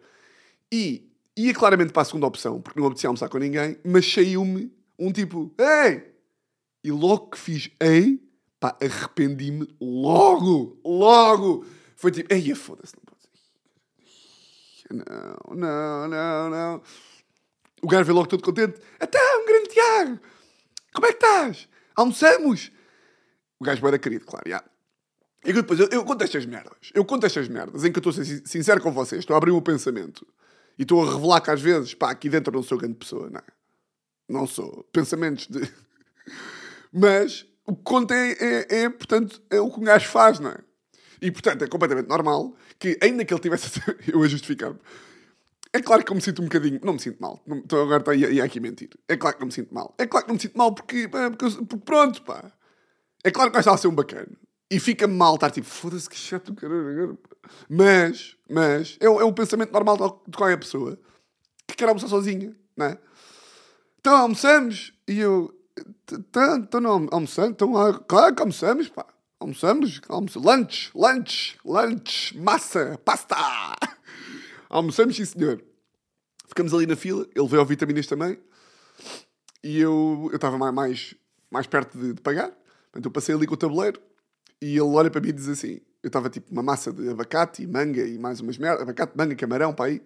[0.73, 4.73] E ia claramente para a segunda opção, porque não apetecia almoçar com ninguém, mas saiu-me
[4.99, 6.14] um tipo, ei!
[6.83, 8.20] E logo que fiz ei,
[8.61, 11.64] pá, arrependi-me logo, logo.
[11.97, 13.14] Foi tipo, ei, foda-se, não pode.
[14.90, 16.83] Não, não, não, não.
[17.83, 18.81] O gajo veio logo todo contente.
[19.01, 20.20] Até um grande Tiago!
[20.92, 21.68] Como é que estás?
[21.97, 22.70] Almoçamos?
[23.59, 24.62] O gajo era querido, claro, já.
[25.44, 26.90] E depois, eu, eu conto estas merdas.
[26.94, 29.20] Eu conto estas merdas em que eu estou a ser sincero com vocês.
[29.20, 30.27] Estou a abrir o meu pensamento.
[30.78, 33.38] E estou a revelar que às vezes, pá, aqui dentro não sou grande pessoa, não
[33.38, 33.44] é?
[34.28, 34.84] Não sou.
[34.92, 35.60] Pensamentos de...
[36.92, 40.50] Mas o que conta é, é, é, portanto, é o que um gajo faz, não
[40.50, 40.58] é?
[41.20, 43.80] E, portanto, é completamente normal que, ainda que ele tivesse
[44.12, 44.78] eu a justificar-me,
[45.74, 46.78] é claro que eu me sinto um bocadinho.
[46.84, 47.42] Não me sinto mal.
[47.48, 48.90] Estou agora a, a aqui mentir.
[49.08, 49.92] É claro que não me sinto mal.
[49.98, 52.52] É claro que não me sinto mal porque, porque, porque pronto, pá.
[53.24, 54.28] É claro que vai estar a ser um bacana.
[54.74, 57.16] E fica-me mal estar tipo, foda-se que chato do caralho.
[57.68, 60.98] Mas, mas, é, é um pensamento normal de qualquer pessoa
[61.64, 62.98] que quer almoçar sozinha, não é?
[64.00, 65.56] Então almoçamos e eu,
[66.10, 67.72] então não almoçando, então
[68.08, 69.06] claro que almoçamos, pá.
[69.38, 73.37] Almoçamos, almoçamos, lunch, lunch, lunch, massa, pasta.
[74.68, 75.62] Almoçamos, sim senhor.
[76.48, 78.38] Ficamos ali na fila, ele veio ao vitaminas também.
[79.62, 81.14] E eu estava mais,
[81.48, 82.50] mais, perto de, de pagar.
[82.90, 84.00] Portanto, eu passei ali com o tabuleiro
[84.60, 87.62] e ele olha para mim e diz assim: eu estava tipo uma massa de abacate
[87.62, 90.02] e manga e mais umas merdas, abacate, manga, camarão para aí.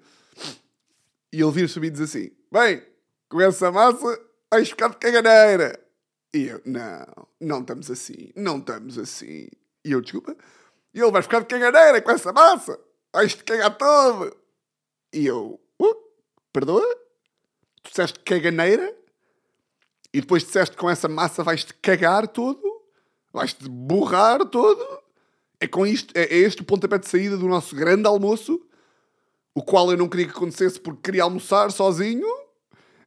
[1.32, 2.80] E ele vira-se para mim e diz assim: Bem,
[3.28, 5.76] com essa massa vais ficar de caganeira.
[6.32, 9.48] E eu: Não, não estamos assim, não estamos assim.
[9.84, 10.36] E eu: Desculpa.
[10.94, 12.78] E ele: Vais ficar de caganeira com essa massa,
[13.12, 14.36] vais-te cagar todo.
[15.12, 15.96] E eu: uh,
[16.52, 16.86] Perdoa?
[17.82, 18.94] Tu disseste caganeira?
[20.14, 22.67] E depois disseste com essa massa vais-te cagar todo?
[23.32, 24.84] Vais-te borrar todo.
[25.60, 28.60] É com isto, é, é este o pontapé de saída do nosso grande almoço,
[29.54, 32.26] o qual eu não queria que acontecesse porque queria almoçar sozinho.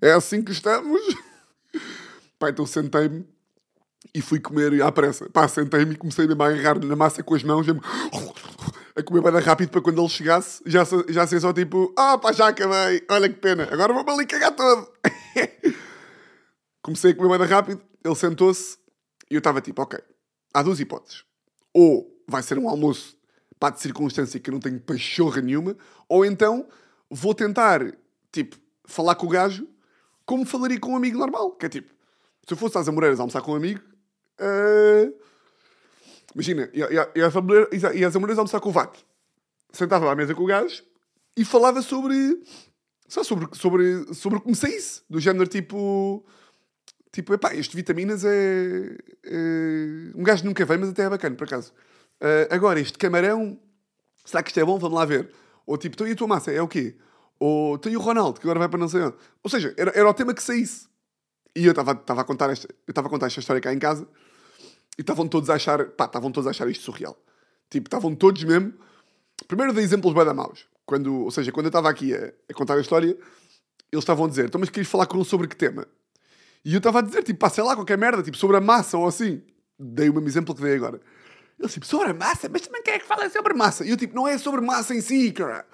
[0.01, 1.01] É assim que estamos.
[2.37, 3.25] Pá, então sentei-me
[4.13, 5.29] e fui comer à pressa.
[5.29, 7.67] Pá, sentei-me e comecei a agarrar na massa com as mãos,
[8.95, 12.31] a comer bem rápido para quando ele chegasse, já, já sei só tipo, ah pá,
[12.31, 14.89] já acabei, olha que pena, agora vou-me ali cagar todo.
[16.81, 18.77] comecei a comer bem rápido, ele sentou-se
[19.29, 19.99] e eu estava tipo, ok,
[20.53, 21.23] há duas hipóteses.
[21.73, 23.17] Ou vai ser um almoço
[23.59, 25.77] pá, de circunstância que eu não tenho pachorra nenhuma,
[26.09, 26.67] ou então
[27.09, 27.81] vou tentar,
[28.31, 29.67] tipo, falar com o gajo
[30.25, 31.51] como falaria com um amigo normal.
[31.51, 31.93] Que é tipo,
[32.47, 33.81] se eu fosse às Amoreiras almoçar com um amigo,
[34.39, 35.13] uh,
[36.33, 37.35] imagina, ia às
[38.15, 39.05] Amoreiras almoçar com o Vato.
[39.71, 40.83] Sentava à mesa com o gajo
[41.35, 42.41] e falava sobre.
[43.07, 45.01] Só sobre, sobre, sobre como saísse.
[45.09, 46.25] Do género tipo.
[47.11, 49.35] Tipo, epá, este vitaminas é, é,
[50.15, 51.73] Um gajo nunca vem, mas até é bacana, por acaso.
[52.21, 53.59] Uh, agora, este camarão.
[54.23, 54.77] Será que isto é bom?
[54.77, 55.29] Vamos lá ver.
[55.65, 56.51] Ou tipo, então e a tua massa?
[56.51, 56.95] É o quê?
[57.39, 59.15] Ou tem o Ronaldo, que agora vai para não sei onde.
[59.43, 60.87] Ou seja, era, era o tema que saísse.
[61.55, 64.07] E eu estava a contar esta, eu estava a contar esta história cá em casa
[64.97, 67.17] e estavam todos a achar, pá, estavam todos a achar isto surreal.
[67.69, 68.73] Tipo, estavam todos mesmo.
[69.47, 70.65] Primeiro dei exemplos bem da maus.
[70.85, 74.29] Quando, ou seja, quando eu estava aqui a, a, contar a história, eles estavam a
[74.29, 75.87] dizer, então mas querias falar com um sobre que tema?
[76.63, 78.97] E eu estava a dizer, tipo, pá, sei lá, qualquer merda, tipo, sobre a massa
[78.97, 79.41] ou assim.
[79.79, 81.01] Dei o mesmo exemplo que dei agora.
[81.59, 82.49] Eles, tipo, sobre a massa?
[82.49, 83.85] Mas também quem é que fala sobre massa?
[83.85, 85.65] E eu, tipo, não é sobre massa em si, cara.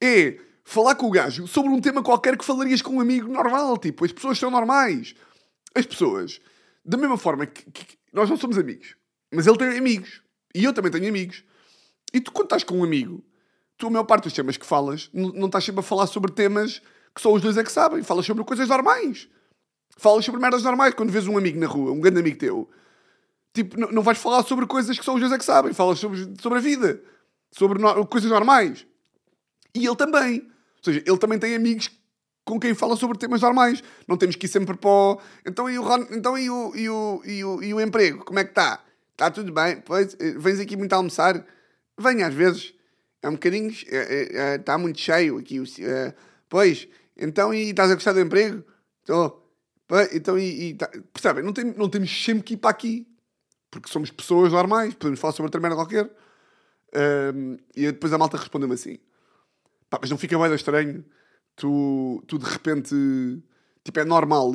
[0.00, 3.78] É falar com o gajo sobre um tema qualquer que falarias com um amigo normal.
[3.78, 5.14] Tipo, as pessoas são normais.
[5.74, 6.40] As pessoas,
[6.84, 8.96] da mesma forma que, que nós não somos amigos,
[9.32, 10.22] mas ele tem amigos.
[10.54, 11.42] E eu também tenho amigos.
[12.12, 13.24] E tu, quando estás com um amigo,
[13.76, 16.82] tu, a maior parte dos temas que falas, não estás sempre a falar sobre temas
[17.14, 18.02] que só os dois é que sabem.
[18.02, 19.28] Falas sobre coisas normais.
[19.98, 20.94] Falas sobre merdas normais.
[20.94, 22.70] Quando vês um amigo na rua, um grande amigo teu,
[23.52, 25.72] tipo, não, não vais falar sobre coisas que só os dois é que sabem.
[25.74, 27.02] Falas sobre, sobre a vida.
[27.50, 28.86] Sobre no, coisas normais.
[29.74, 30.40] E ele também.
[30.40, 31.90] Ou seja, ele também tem amigos
[32.44, 33.82] com quem fala sobre temas normais.
[34.06, 35.20] Não temos que ir sempre para o...
[35.44, 38.24] Então e o, então, e o, e o, e o, e o emprego?
[38.24, 38.80] Como é que está?
[39.10, 39.82] Está tudo bem?
[39.84, 41.44] Pois, eh, vens aqui muito a almoçar?
[41.98, 42.72] Venha às vezes.
[43.20, 43.70] É um bocadinho...
[43.70, 45.60] Está é, é, é, muito cheio aqui.
[46.48, 48.62] Pois, então e estás a gostar do emprego?
[49.00, 49.47] Estou.
[50.12, 50.70] Então e...
[50.70, 51.42] e tá, percebem?
[51.42, 53.06] Não, tem, não temos sempre que ir para aqui.
[53.70, 54.94] Porque somos pessoas normais.
[54.94, 56.10] Podemos falar sobre outra merda qualquer.
[57.34, 58.98] Um, e depois a malta respondeu-me assim
[59.90, 61.04] Pá, mas não fica mais estranho
[61.56, 62.94] tu, tu de repente.
[63.84, 64.52] Tipo, é normal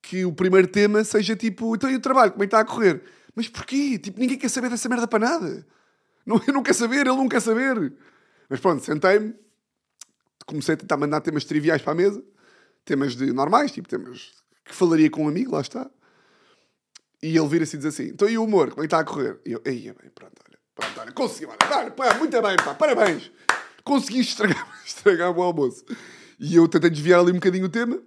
[0.00, 2.64] que o primeiro tema seja tipo, então e o trabalho, como é que está a
[2.64, 3.02] correr?
[3.34, 3.98] Mas porquê?
[3.98, 5.66] Tipo, ninguém quer saber dessa merda para nada.
[6.26, 7.92] Não, eu não quero saber, ele não quer saber.
[8.48, 9.34] Mas pronto, sentei-me,
[10.46, 12.22] comecei a tentar mandar temas triviais para a mesa,
[12.84, 15.90] temas de normais, tipo temas que falaria com um amigo, lá está.
[17.22, 19.04] E ele vira-se e diz assim: então e o humor, como é que está a
[19.04, 19.40] correr?
[19.46, 23.30] E eu, aí, bem, pronto, olha, pronto, olha, consegui, olha, pá, muito bem, pá, parabéns
[23.84, 25.84] consegui estragar, estragar o almoço.
[26.38, 28.00] E eu tentei desviar ali um bocadinho o tema.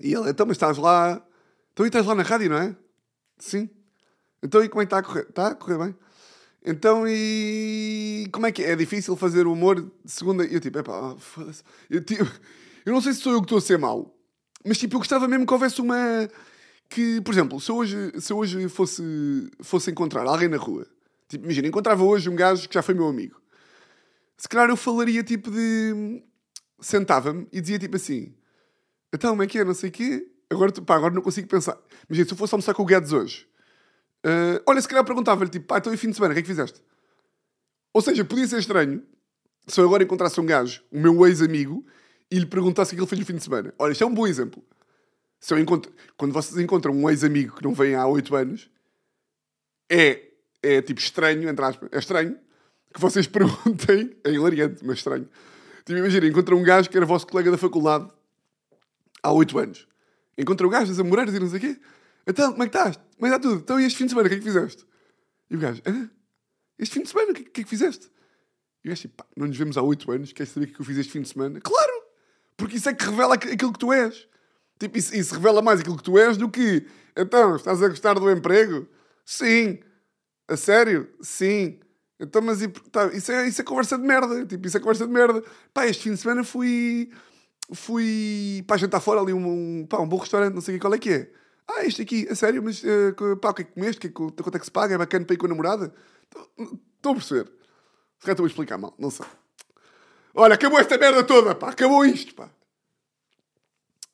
[0.00, 1.24] E ele, então, mas estás lá.
[1.72, 2.74] Então, e estás lá na rádio, não é?
[3.38, 3.68] Sim.
[4.42, 5.26] Então, e como é que está a correr?
[5.28, 5.96] Está a correr bem.
[6.64, 8.72] Então, e como é que é?
[8.72, 10.44] É difícil fazer humor segunda.
[10.44, 11.62] Eu, tipo, epá, foda-se.
[11.88, 12.24] Eu, tipo,
[12.84, 14.16] eu não sei se sou eu que estou a ser mau,
[14.64, 16.28] mas, tipo, eu gostava mesmo que houvesse uma.
[16.88, 19.02] Que, por exemplo, se hoje, se hoje fosse,
[19.60, 20.86] fosse encontrar alguém na rua,
[21.28, 23.42] tipo, imagina, encontrava hoje um gajo que já foi meu amigo
[24.42, 26.20] se calhar eu falaria tipo de.
[26.80, 28.34] Sentava-me e dizia tipo assim:
[29.14, 29.64] então, como é que é?
[29.64, 30.28] Não sei o quê.
[30.50, 31.78] Agora, pá, agora não consigo pensar.
[32.10, 33.46] Imagina, se eu fosse almoçar com o Guedes hoje,
[34.26, 36.42] uh, olha, se calhar perguntava-lhe tipo, pá, então e fim de semana, o que é
[36.42, 36.82] que fizeste?
[37.94, 39.00] Ou seja, podia ser estranho
[39.68, 41.86] se eu agora encontrasse um gajo, o meu ex-amigo,
[42.32, 43.74] e lhe perguntasse o que ele fez no fim de semana.
[43.78, 44.64] Olha, isto é um bom exemplo.
[45.38, 45.92] Se eu encontro...
[46.16, 48.70] Quando vocês encontram um ex-amigo que não vem há 8 anos,
[49.90, 50.30] é,
[50.62, 52.38] é tipo estranho, entre aspas, é estranho,
[52.92, 55.28] que vocês perguntem, é hilariante, mas estranho.
[55.84, 58.10] Tipo, imagina, encontra um gajo que era vosso colega da faculdade
[59.22, 59.86] há 8 anos.
[60.38, 61.80] Encontra um gajo das Amoreiras e não sei o quê.
[62.26, 62.96] Então, como é que estás?
[62.96, 63.60] Como é que está tudo?
[63.60, 64.86] Então, e este fim de semana, o que é que fizeste?
[65.50, 65.82] E o gajo,
[66.78, 68.10] este fim de semana, o que, que é que fizeste?
[68.82, 70.80] E o gajo, tipo, pá, não nos vemos há 8 anos, queres saber o que
[70.80, 71.60] eu fiz este fim de semana?
[71.60, 72.01] Claro!
[72.56, 74.28] Porque isso é que revela aquilo que tu és.
[74.78, 76.86] Tipo, isso, isso revela mais aquilo que tu és do que,
[77.16, 78.86] então, estás a gostar do emprego?
[79.24, 79.80] Sim.
[80.48, 81.08] A sério?
[81.20, 81.78] Sim.
[82.18, 82.60] Então, mas
[82.90, 84.46] tá, isso, é, isso é conversa de merda.
[84.46, 85.42] Tipo, isso é conversa de merda.
[85.74, 87.10] Pá, este fim de semana fui.
[87.72, 88.64] Fui.
[88.66, 91.10] Pá, jantar fora ali um, um, pá, um bom restaurante, não sei qual é que
[91.10, 91.30] é.
[91.68, 94.08] Ah, este aqui, a sério, mas uh, pá, o que é que comeste?
[94.10, 94.94] Quanto é que se paga?
[94.94, 95.94] É bacana para ir com a namorada?
[96.58, 97.46] Estou a perceber.
[98.18, 99.26] Se calhar estou a explicar mal, não sei.
[100.34, 102.50] Olha, acabou esta merda toda, pá, acabou isto, pá.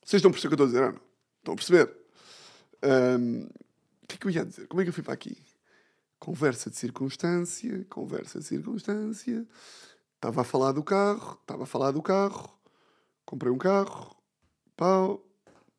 [0.04, 1.00] Vocês estão a perceber o que eu estou a dizer, não?
[1.38, 1.96] Estão a perceber?
[2.82, 3.42] Um,
[4.02, 4.66] o que é que eu ia dizer?
[4.66, 5.36] Como é que eu fui para aqui?
[6.18, 9.46] Conversa de circunstância, conversa de circunstância.
[10.14, 12.58] Estava a falar do carro, estava a falar do carro.
[13.24, 14.16] Comprei um carro.
[14.76, 15.24] Pau,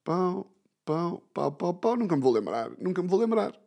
[0.03, 0.53] pau,
[0.85, 1.97] pau, pau, pau, pau.
[1.97, 3.59] Nunca me vou lembrar, nunca me vou lembrar.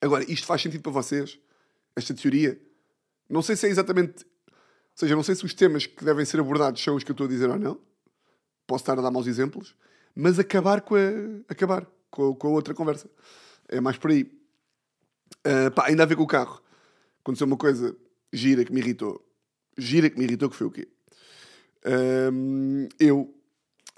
[0.00, 1.38] Agora, isto faz sentido para vocês?
[1.96, 2.60] Esta teoria?
[3.28, 4.24] Não sei se é exatamente.
[4.98, 7.26] Seja, não sei se os temas que devem ser abordados são os que eu estou
[7.26, 7.80] a dizer ou não.
[8.66, 9.76] Posso estar a dar maus exemplos.
[10.12, 10.98] Mas acabar com a.
[11.48, 13.08] Acabar com a, com a outra conversa.
[13.68, 14.24] É mais por aí.
[15.46, 16.60] Uh, pá, ainda a ver com o carro.
[17.20, 17.96] aconteceu uma coisa
[18.32, 19.24] gira que me irritou.
[19.76, 20.88] Gira que me irritou, que foi o quê?
[22.98, 23.32] Eu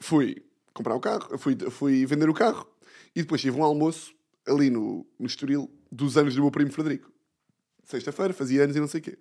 [0.01, 2.67] fui comprar o carro, fui, fui vender o carro
[3.17, 4.15] e depois tive um almoço
[4.47, 7.11] ali no, no Estoril dos anos do meu primo Frederico.
[7.85, 9.19] Sexta-feira, fazia anos e não sei o quê.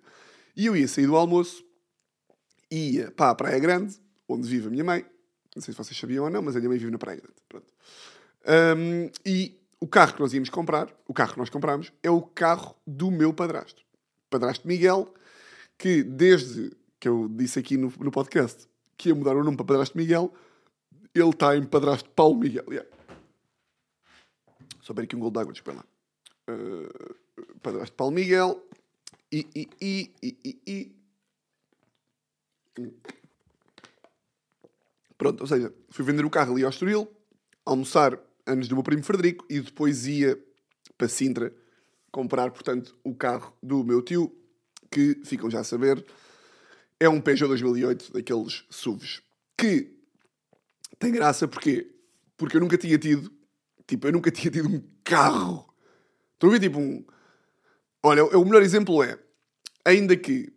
[0.54, 1.64] E eu ia sair do almoço,
[2.70, 3.96] ia para a Praia Grande,
[4.28, 5.04] onde vive a minha mãe.
[5.54, 7.36] Não sei se vocês sabiam ou não, mas a minha mãe vive na Praia Grande.
[7.48, 7.66] Pronto.
[8.76, 12.22] Um, e o carro que nós íamos comprar, o carro que nós comprámos, é o
[12.22, 13.82] carro do meu padrasto.
[14.28, 15.12] Padrasto Miguel,
[15.76, 19.64] que desde que eu disse aqui no, no podcast que ia mudar o nome para
[19.64, 20.32] Padrasto Miguel,
[21.14, 22.64] ele está em Padrasto Paulo Miguel.
[22.68, 22.88] Yeah.
[24.82, 26.54] Só bem aqui um gol de água, desculpa lá.
[26.54, 27.14] Uh,
[27.62, 28.62] padrasto Paulo Miguel.
[29.32, 30.99] E, e, e, e, e, e.
[35.16, 37.10] Pronto, ou seja, fui vender o carro ali ao Estoril,
[37.64, 40.38] almoçar anos do meu primo Frederico e depois ia
[40.96, 41.52] para Sintra
[42.10, 44.34] comprar, portanto, o carro do meu tio,
[44.90, 46.04] que, ficam já a saber,
[46.98, 49.22] é um Peugeot 2008, daqueles SUVs,
[49.56, 49.96] que
[50.98, 51.90] tem graça porque
[52.40, 53.30] porque eu nunca tinha tido,
[53.86, 55.68] tipo, eu nunca tinha tido um carro.
[56.32, 57.04] Estão a ver, tipo, um...
[58.02, 59.18] Olha, o melhor exemplo é,
[59.84, 60.50] ainda que,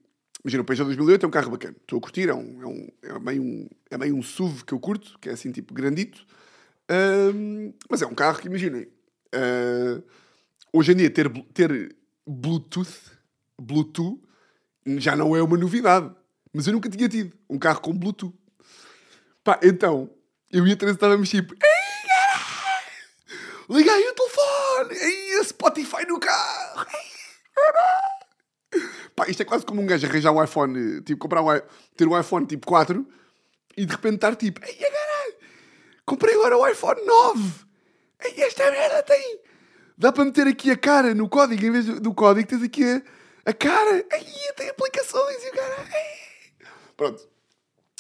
[0.44, 2.88] imagina, o Peugeot 2008 é um carro bacana, estou a curtir, é, um, é, um,
[3.02, 6.26] é, meio um, é meio um SUV que eu curto, que é assim, tipo, grandito,
[7.90, 10.04] mas é um carro que, imaginem, uh,
[10.72, 11.96] hoje em dia ter, ter
[12.28, 13.12] Bluetooth,
[13.60, 14.22] Bluetooth,
[14.98, 16.14] já não é uma novidade,
[16.54, 18.36] mas eu nunca tinha tido um carro com Bluetooth.
[19.44, 20.10] Pá, então,
[20.52, 26.86] eu ia três estávamos tipo, ei, caralho, liga aí o telefone, ei, Spotify no carro,
[29.16, 31.62] Pá, isto é quase como um gajo arranjar um iPhone, tipo, comprar um,
[31.96, 33.08] ter um iPhone tipo 4
[33.78, 35.36] e de repente estar tipo, ei, caralho,
[36.06, 37.54] comprei agora o iPhone 9,
[38.26, 39.40] ei, esta merda tem,
[39.98, 43.02] dá para meter aqui a cara no código, em vez do código tens aqui a,
[43.46, 45.88] a cara, ei, tem aplicações e o cara.
[46.98, 47.34] Pronto.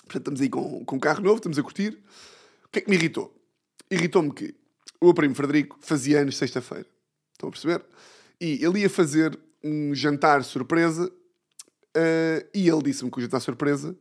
[0.03, 1.97] Portanto, estamos aí com, com um carro novo, estamos a curtir
[2.73, 3.31] que é que me irritou?
[3.89, 4.55] Irritou-me que
[4.99, 6.87] o meu primo Frederico fazia anos sexta-feira.
[7.31, 7.85] Estão a perceber?
[8.41, 13.95] E ele ia fazer um jantar surpresa uh, e ele disse-me que o jantar surpresa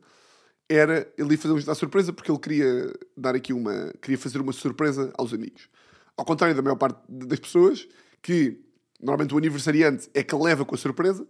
[0.69, 1.11] era.
[1.17, 3.93] Ele ia fazer um jantar surpresa porque ele queria dar aqui uma.
[4.01, 5.69] queria fazer uma surpresa aos amigos.
[6.17, 7.87] Ao contrário da maior parte das pessoas,
[8.21, 8.59] que
[8.99, 11.25] normalmente o aniversariante é que leva com a surpresa,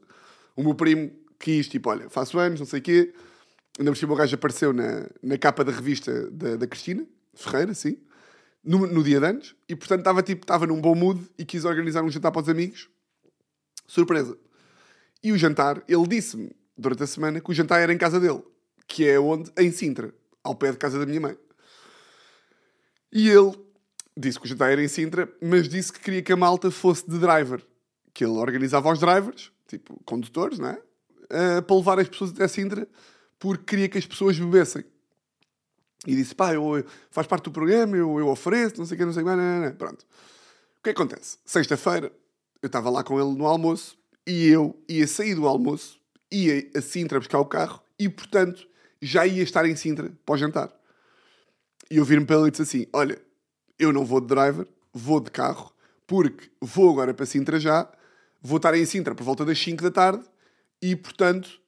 [0.56, 3.14] o meu primo quis, tipo, olha, faço anos, não sei o quê.
[3.80, 7.06] Ainda por cima o gajo apareceu na, na capa da revista da, da Cristina.
[7.34, 7.98] Ferreira, sim,
[8.64, 11.66] no, no dia de anos, e portanto estava tipo, estava num bom mood e quis
[11.66, 12.90] organizar um jantar para os amigos.
[13.94, 14.36] Surpresa.
[15.24, 18.44] E o jantar, ele disse-me durante a semana que o jantar era em casa dele,
[18.88, 19.52] que é onde?
[19.56, 20.12] Em Sintra,
[20.44, 21.38] ao pé de casa da minha mãe.
[23.12, 23.52] E ele
[24.18, 27.08] disse que o jantar era em Sintra, mas disse que queria que a malta fosse
[27.08, 27.64] de driver.
[28.12, 30.82] Que ele organizava os drivers, tipo condutores, não é?
[31.26, 32.88] Uh, para levar as pessoas até Sintra,
[33.38, 34.84] porque queria que as pessoas bebessem.
[36.08, 39.06] E disse, pá, eu, faz parte do programa, eu, eu ofereço, não sei o que,
[39.06, 39.76] não sei o que, não, não, não.
[39.76, 40.02] pronto.
[40.02, 41.38] O que que acontece?
[41.46, 42.12] Sexta-feira,
[42.64, 43.96] eu estava lá com ele no almoço,
[44.26, 46.00] e eu ia sair do almoço,
[46.32, 48.68] ia a Sintra buscar o carro, e, portanto,
[49.00, 50.74] já ia estar em Sintra para o jantar.
[51.92, 53.22] E eu vir-me para ele e disse assim, olha,
[53.78, 55.72] eu não vou de driver, vou de carro,
[56.08, 57.88] porque vou agora para Sintra já,
[58.42, 60.24] vou estar em Sintra por volta das 5 da tarde,
[60.82, 61.62] e, portanto,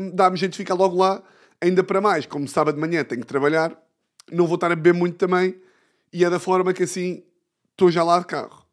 [0.00, 1.22] hum, dá-me de ficar logo lá
[1.60, 3.76] Ainda para mais, como sábado de manhã tenho que trabalhar,
[4.30, 5.58] não vou estar a beber muito também,
[6.12, 7.22] e é da forma que assim
[7.70, 8.65] estou já lá de carro.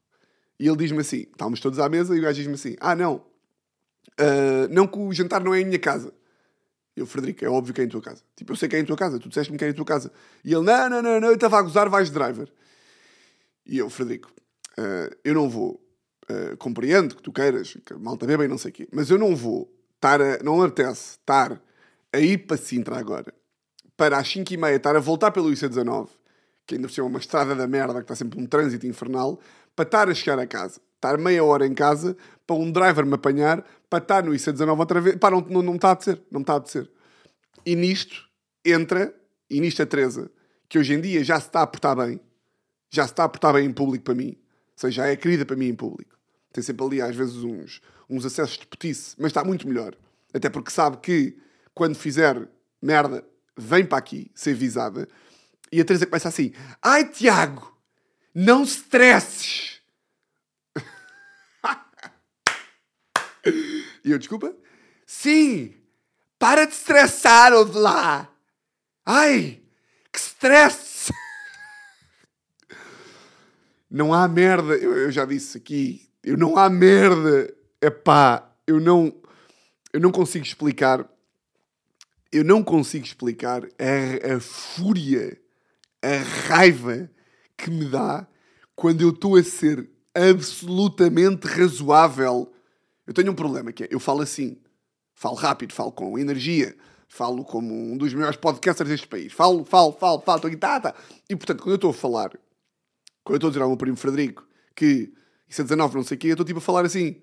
[0.64, 3.16] E ele diz-me assim: estávamos todos à mesa, e o gajo diz-me assim: ah, não,
[3.16, 6.14] uh, não que o jantar não é em minha casa.
[6.96, 8.24] Eu, Frederico, é óbvio que é em tua casa.
[8.34, 10.10] Tipo, eu sei que é em tua casa, tu disseste-me que é em tua casa.
[10.42, 12.50] E ele: não, não, não, não, eu estava a gozar, vais de driver.
[13.66, 14.32] E eu, Frederico,
[14.80, 15.82] uh, eu não vou.
[16.32, 19.18] Uh, compreendo que tu queiras, que malta beba e não sei o quê, mas eu
[19.18, 20.42] não vou estar a.
[20.42, 21.62] Não me apetece estar
[22.14, 23.34] a ir para Sintra agora,
[23.98, 26.08] para às 5 e meia estar a voltar pelo IC19,
[26.66, 29.38] que ainda por cima é uma estrada da merda, que está sempre um trânsito infernal,
[29.76, 33.16] para estar a chegar a casa, estar meia hora em casa, para um driver me
[33.16, 35.16] apanhar, para estar no IC19 outra vez.
[35.18, 36.90] Pá, não, não, não está a ser, não está a ser.
[37.66, 38.28] E nisto
[38.66, 39.14] entra,
[39.50, 40.32] e nisto a Teresa,
[40.68, 42.20] que hoje em dia já se está a portar bem,
[42.90, 45.46] já se está a portar bem em público para mim, ou seja, já é querida
[45.46, 46.18] para mim em público.
[46.52, 49.96] Tem sempre ali às vezes uns, uns acessos de petice, mas está muito melhor.
[50.34, 51.38] Até porque sabe que
[51.74, 52.48] quando fizer
[52.82, 53.24] merda,
[53.58, 55.08] vem para aqui ser visada.
[55.72, 57.73] E a Teresa começa assim: Ai, Tiago,
[58.34, 59.82] não stresses.
[64.04, 64.56] e eu, desculpa?
[65.06, 65.76] Sim,
[66.40, 68.30] para de estressar, de lá.
[69.06, 69.62] Ai,
[70.12, 71.12] que stress.
[73.90, 78.80] não há merda, eu, eu já disse aqui, eu não há merda, é pá, eu
[78.80, 79.14] não,
[79.92, 81.08] eu não consigo explicar,
[82.32, 85.40] eu não consigo explicar a, a fúria,
[86.02, 87.10] a raiva
[87.58, 88.28] que me dá
[88.76, 92.52] quando eu estou a ser absolutamente razoável.
[93.06, 94.58] Eu tenho um problema que é, eu falo assim,
[95.14, 96.76] falo rápido, falo com energia,
[97.08, 99.34] falo como um dos maiores podcasters deste país.
[99.34, 100.96] Falo, falo, falo, falo, estou aqui, tá, tá.
[101.30, 102.30] E portanto, quando eu estou a falar,
[103.24, 105.14] quando eu estou a dizer ao meu primo Frederico que
[105.48, 107.22] isso é 19, não sei o quê, eu estou tipo a falar assim.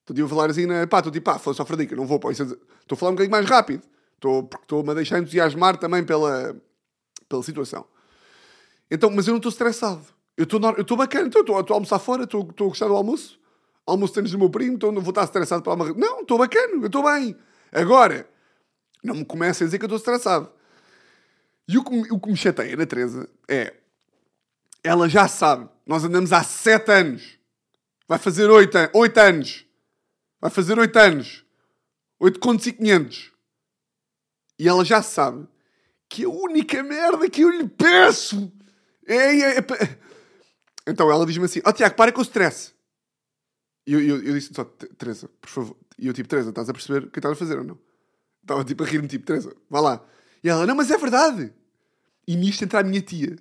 [0.00, 2.06] Estou tipo a falar assim, na, pá, estou tipo, pá, fosse só Frederico, eu não
[2.06, 3.82] vou, pá, isso é, estou a falar um bocadinho mais rápido.
[4.14, 6.54] Estou, porque estou-me a deixar entusiasmar também pela,
[7.28, 7.86] pela situação.
[8.90, 10.04] Então, mas eu não estou estressado.
[10.36, 13.38] Eu estou, bacana, então, estou, a almoçar fora, estou, a gostar do almoço.
[13.86, 15.92] Almoço tênis do meu primo, então não vou estar estressado para uma...
[15.92, 17.36] Não, estou bacana, eu estou bem.
[17.72, 18.28] Agora,
[19.02, 20.50] não me comece a dizer que eu estou estressado.
[21.68, 23.74] E o que, me, o que me chateia na Teresa é...
[24.82, 27.38] Ela já sabe, nós andamos há sete anos.
[28.08, 29.66] Vai fazer oito, oito anos.
[30.40, 31.44] Vai fazer oito anos.
[32.18, 33.30] Oito contos e quinhentos.
[34.58, 35.46] E ela já sabe
[36.08, 38.50] que a única merda que eu lhe peço
[40.86, 42.72] então ela diz-me assim, ó oh, Tiago, para com o stress.
[43.86, 45.76] E eu, eu, eu disse só, Teresa, por favor.
[45.98, 47.78] E eu tipo, Teresa, estás a perceber o que estás a fazer ou não?
[48.42, 50.04] Estava tipo a rir-me, tipo, Teresa, vá lá.
[50.42, 51.52] E ela, não, mas é verdade.
[52.26, 53.36] E nisto entra a minha tia,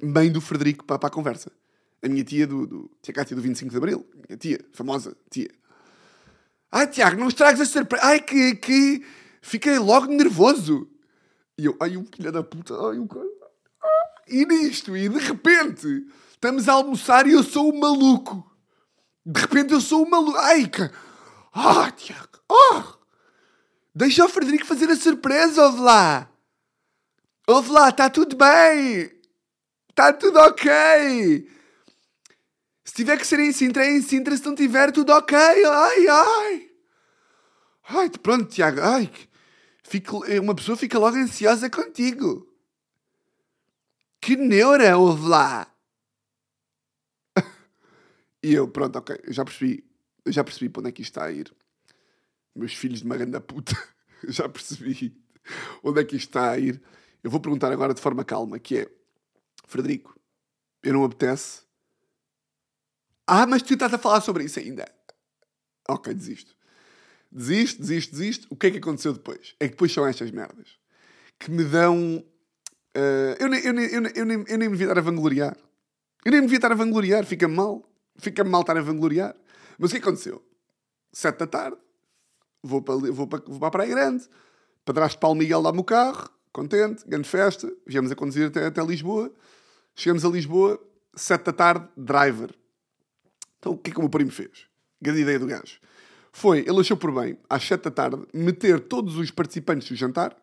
[0.00, 1.50] mãe do Frederico, para, para a conversa.
[2.02, 4.06] A minha tia do, do tia Cátia do 25 de Abril.
[4.28, 5.50] Minha tia, famosa tia.
[6.70, 8.04] Ai, Tiago, não estragues a surpresa.
[8.04, 9.04] Ai, que, que...
[9.42, 10.88] Fiquei logo nervoso.
[11.58, 13.28] E eu, ai, um filho da puta, ai, um cara.
[14.26, 18.50] E nisto, e de repente, estamos a almoçar e eu sou o maluco.
[19.24, 20.38] De repente eu sou o maluco.
[20.38, 20.90] Ai, que...
[21.52, 22.94] Ah, Tiago, ah!
[23.94, 26.30] Deixa o Frederico fazer a surpresa, ouve lá.
[27.46, 29.12] Ouve lá, está tudo bem.
[29.90, 31.48] Está tudo ok.
[32.84, 34.36] Se tiver que ser em Sintra, é em Sintra.
[34.36, 35.36] Se não tiver, tudo ok.
[35.36, 36.70] Ai, ai.
[37.88, 38.80] Ai, pronto, Tiago.
[38.80, 39.10] Ai,
[39.82, 42.51] fico, uma pessoa fica logo ansiosa contigo.
[44.22, 45.66] Que neura, ouve lá.
[48.42, 49.20] e eu, pronto, ok.
[49.24, 49.84] Eu já percebi.
[50.24, 51.52] Eu já percebi para onde é que isto está a ir
[52.54, 53.72] meus filhos de uma grande puta,
[54.28, 55.16] já percebi
[55.82, 56.80] onde é que isto está a ir.
[57.22, 58.90] Eu vou perguntar agora de forma calma, que é,
[59.66, 60.18] Frederico,
[60.82, 61.62] eu não apetece.
[63.26, 64.84] Ah, mas tu estás a falar sobre isso ainda.
[65.88, 66.54] Ok, desisto.
[67.30, 68.46] Desisto, desisto, desisto.
[68.50, 69.54] O que é que aconteceu depois?
[69.58, 70.78] É que depois são estas merdas
[71.38, 72.24] que me dão.
[72.96, 75.56] Uh, eu, nem, eu, eu, eu, nem, eu nem me devia estar a vangloriar.
[76.24, 77.24] Eu nem me devia estar a vangloriar.
[77.24, 77.82] Fica-me mal.
[78.16, 79.34] Fica-me mal estar a vangloriar.
[79.78, 80.42] Mas o que aconteceu?
[81.12, 81.76] Sete da tarde,
[82.62, 84.28] vou para, vou para, vou para a Praia Grande,
[84.84, 89.32] padrasto Paulo Miguel dá-me o carro, contente, grande festa, viemos a conduzir até, até Lisboa,
[89.94, 90.80] chegamos a Lisboa,
[91.14, 92.54] sete da tarde, driver.
[93.58, 94.66] Então o que é que o meu primo fez?
[95.00, 95.80] Grande ideia do gajo.
[96.32, 100.36] Foi, ele achou por bem, às sete da tarde, meter todos os participantes do jantar,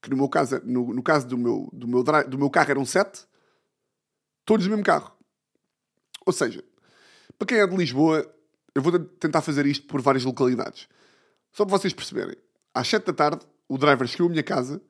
[0.00, 2.84] que no meu caso, no, no caso do, meu, do, meu, do meu carro eram
[2.84, 3.24] sete,
[4.44, 5.12] todos no mesmo carro.
[6.24, 6.64] Ou seja,
[7.38, 8.26] para quem é de Lisboa,
[8.74, 10.88] eu vou tentar fazer isto por várias localidades.
[11.52, 12.36] Só para vocês perceberem,
[12.74, 14.80] às 7 da tarde, o driver chegou à minha casa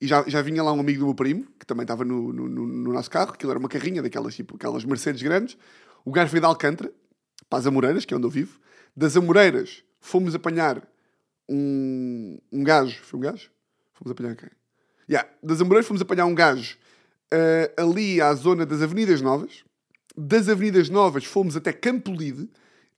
[0.00, 2.48] e já, já vinha lá um amigo do meu primo, que também estava no, no,
[2.48, 5.56] no nosso carro, que era uma carrinha daquelas, tipo, aquelas Mercedes grandes.
[6.04, 6.92] O gajo veio de Alcântara,
[7.48, 8.58] para as Amoreiras, que é onde eu vivo.
[8.96, 10.86] Das Amoreiras, fomos apanhar
[11.48, 12.98] um, um gajo.
[13.02, 13.50] Foi um gajo?
[13.92, 14.50] Fomos apanhar quem?
[15.10, 15.28] Yeah.
[15.42, 16.76] Das Amoreiras fomos apanhar um gajo
[17.34, 19.64] uh, ali à zona das Avenidas Novas.
[20.16, 22.48] Das Avenidas Novas fomos até Campolide,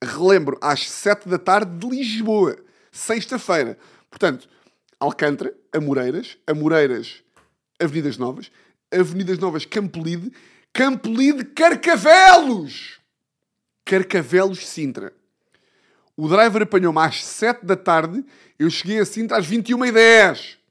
[0.03, 2.57] relembro, às 7 da tarde de Lisboa
[2.90, 3.79] sexta-feira.
[4.11, 4.46] Portanto,
[5.01, 7.22] Alcântara, Amoreiras, Amoreiras,
[7.81, 8.53] Avenidas Novas,
[8.92, 10.31] Avenidas Novas, Campolide,
[10.72, 13.01] Campolide, Carcavelos!
[13.85, 15.12] Carcavelos, Sintra.
[16.16, 18.25] O driver apanhou-me às 7 da tarde,
[18.59, 20.62] eu cheguei a Sintra às 21h10.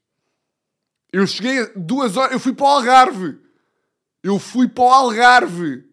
[1.12, 3.40] Eu cheguei duas horas, eu fui para o Algarve.
[4.24, 5.84] Eu fui para o Algarve.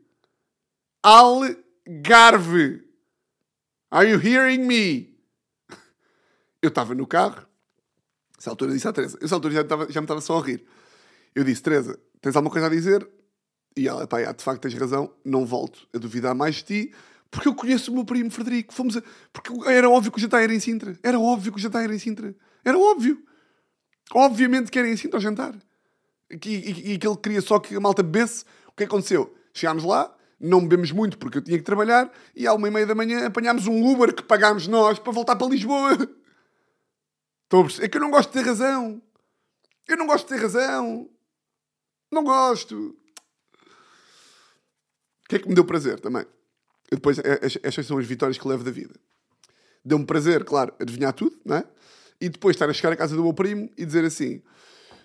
[1.02, 2.84] Algarve.
[3.90, 5.18] Are you hearing me?
[6.60, 7.46] Eu estava no carro,
[8.38, 10.64] essa altura disse à Teresa, essa altura já, estava, já me estava só a rir.
[11.34, 13.08] Eu disse, Teresa, tens alguma coisa a dizer?
[13.76, 16.94] E ela, pá, de facto tens razão, não volto a duvidar mais de ti,
[17.30, 18.72] porque eu conheço o meu primo Frederico.
[18.72, 19.02] Fomos a...
[19.32, 20.98] Porque era óbvio que o jantar era em Sintra.
[21.02, 22.34] Era óbvio que o jantar era em Sintra.
[22.64, 23.22] Era óbvio.
[24.14, 25.54] Obviamente que era em Sintra o jantar.
[26.30, 28.44] E, e, e que ele queria só que a malta bebesse.
[28.66, 29.34] O que aconteceu?
[29.52, 32.86] Chegámos lá, não bebemos muito porque eu tinha que trabalhar, e à uma e meia
[32.86, 35.96] da manhã apanhámos um Uber que pagámos nós para voltar para Lisboa.
[37.80, 39.02] É que eu não gosto de ter razão.
[39.86, 41.08] Eu não gosto de ter razão.
[42.12, 42.96] Não gosto.
[45.24, 46.26] O que é que me deu prazer também?
[46.90, 48.94] Depois, é, estas são as vitórias que levo da vida.
[49.84, 51.64] Deu-me prazer, claro, adivinhar tudo, não é?
[52.20, 54.42] E depois estar a chegar à casa do meu primo e dizer assim: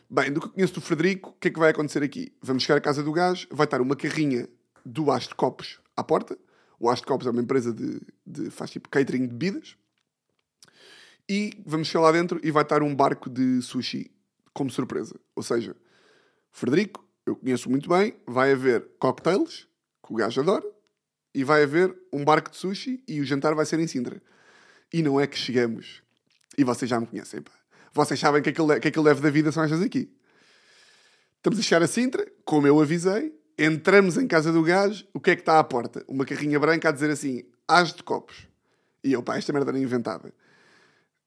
[0.09, 2.33] Bem, do que conheço do Frederico, o que é que vai acontecer aqui?
[2.41, 4.47] Vamos chegar à casa do gajo, vai estar uma carrinha
[4.85, 6.37] do As de Copos à porta.
[6.79, 9.75] O As de Copos é uma empresa de, de faz tipo catering de bebidas.
[11.29, 14.11] E vamos chegar lá dentro e vai estar um barco de sushi
[14.53, 15.19] como surpresa.
[15.35, 15.75] Ou seja,
[16.51, 19.67] Frederico, eu conheço muito bem, vai haver cocktails,
[20.05, 20.65] que o gajo adora,
[21.33, 24.21] e vai haver um barco de sushi e o jantar vai ser em Sintra.
[24.93, 26.02] E não é que chegamos.
[26.57, 27.51] E vocês já me conhecem, pá.
[27.93, 30.11] Vocês sabem que aquilo, que aquilo leve da vida são estas aqui.
[31.37, 35.31] Estamos a chegar a Sintra, como eu avisei, entramos em casa do gajo, o que
[35.31, 36.03] é que está à porta?
[36.07, 38.47] Uma carrinha branca a dizer assim, as de copos.
[39.03, 40.33] E eu, pá, esta merda era inventada.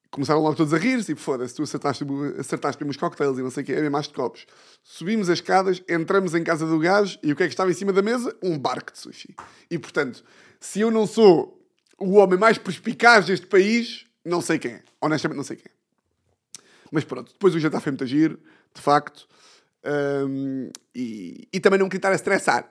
[0.09, 2.03] Começaram logo todos a rir-se, e foda-se, tu acertaste,
[2.39, 4.47] acertaste mesmo os cocktails e não sei o que, é mesmo as de copos.
[4.83, 7.73] Subimos as escadas, entramos em casa do gajo, e o que é que estava em
[7.75, 8.35] cima da mesa?
[8.41, 9.35] Um barco de sushi.
[9.69, 10.23] E, portanto,
[10.59, 11.63] se eu não sou
[11.99, 14.83] o homem mais perspicaz deste país, não sei quem é.
[15.01, 16.61] Honestamente, não sei quem é.
[16.91, 18.39] Mas pronto, depois o jantar foi muito giro,
[18.73, 19.27] de facto.
[19.85, 22.69] Um, e, e, também não me estar a estressar,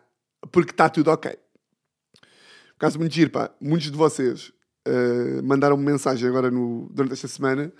[0.52, 1.32] porque está tudo ok.
[1.32, 4.52] Por caso muito giro, pá, muitos de vocês
[4.86, 7.72] uh, mandaram-me mensagem agora no, durante esta semana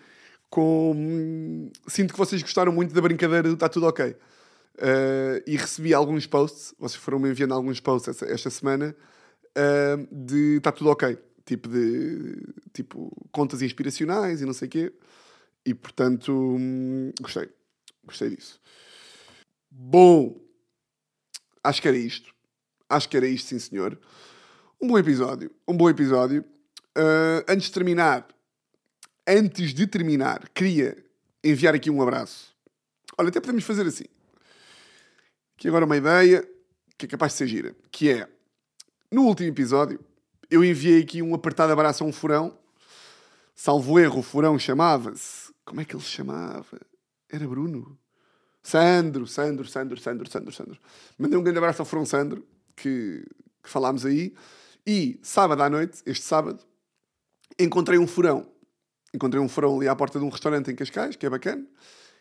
[0.49, 1.71] com.
[1.87, 4.11] Sinto que vocês gostaram muito da brincadeira do está tudo ok.
[4.11, 8.95] Uh, e recebi alguns posts, vocês foram-me enviando alguns posts esta, esta semana,
[9.57, 11.19] uh, de está tudo ok.
[11.47, 12.43] Tipo de
[12.73, 14.93] tipo contas inspiracionais e não sei o quê.
[15.65, 17.49] E portanto, hum, gostei.
[18.05, 18.61] Gostei disso.
[19.71, 20.39] Bom,
[21.63, 22.35] acho que era isto.
[22.89, 23.99] Acho que era isto, sim senhor.
[24.81, 25.51] Um bom episódio.
[25.67, 26.45] Um bom episódio.
[26.97, 28.27] Uh, antes de terminar,
[29.27, 30.97] antes de terminar, queria
[31.43, 32.55] enviar aqui um abraço.
[33.19, 34.05] Olha, até podemos fazer assim.
[35.57, 36.47] Que agora uma ideia
[36.99, 37.77] que é capaz de ser gira.
[37.91, 38.29] Que é,
[39.11, 39.99] no último episódio,
[40.51, 42.57] eu enviei aqui um apertado abraço a um furão.
[43.55, 46.81] Salvo erro, o furão chamava-se como é que ele se chamava?
[47.29, 47.99] Era Bruno?
[48.63, 50.79] Sandro, Sandro, Sandro, Sandro, Sandro, Sandro.
[51.19, 53.27] Mandei um grande abraço ao Frão Sandro, que,
[53.63, 54.33] que falámos aí.
[54.87, 56.65] E sábado à noite, este sábado,
[57.59, 58.47] encontrei um furão.
[59.13, 61.67] Encontrei um furão ali à porta de um restaurante em Cascais, que é bacana,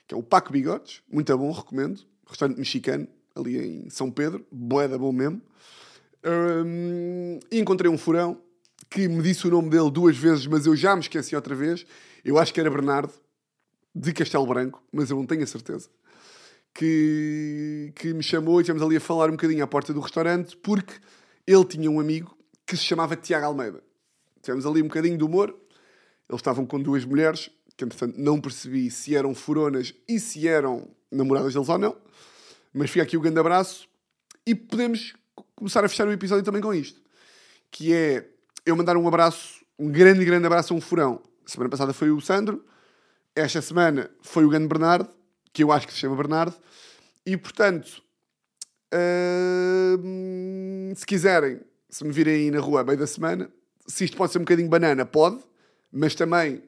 [0.08, 2.02] que é o Paco Bigotes, muito bom, recomendo.
[2.28, 5.40] Restaurante mexicano, ali em São Pedro, boeda bom mesmo.
[6.26, 8.42] Um, encontrei um furão
[8.90, 11.86] que me disse o nome dele duas vezes, mas eu já me esqueci outra vez.
[12.24, 13.14] Eu acho que era Bernardo
[13.94, 15.90] de Castelo Branco, mas eu não tenho a certeza,
[16.74, 20.58] que, que me chamou e estivemos ali a falar um bocadinho à porta do restaurante,
[20.58, 20.94] porque
[21.48, 23.82] ele tinha um amigo que se chamava Tiago Almeida.
[24.42, 25.50] Tivemos ali um bocadinho de humor,
[26.30, 30.90] eles estavam com duas mulheres, que entretanto não percebi se eram furonas e se eram
[31.12, 31.96] namoradas deles ou não,
[32.74, 33.88] mas fica aqui o grande abraço
[34.46, 35.14] e podemos
[35.56, 37.02] começar a fechar o episódio também com isto,
[37.72, 38.30] que é
[38.66, 41.22] eu mandar um abraço, um grande, grande abraço a um furão.
[41.46, 42.66] Semana passada foi o Sandro,
[43.36, 45.10] esta semana foi o grande Bernardo,
[45.54, 46.56] que eu acho que se chama Bernardo,
[47.26, 48.02] e portanto,
[50.96, 53.50] se quiserem, se me virem aí na rua meio da semana,
[53.88, 55.44] se isto pode ser um bocadinho banana, pode,
[55.92, 56.64] mas também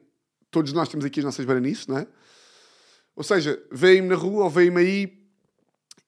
[0.50, 2.06] todos nós temos aqui as nossas bananices, não é?
[3.16, 5.18] Ou seja, veem-me na rua ou veem-me aí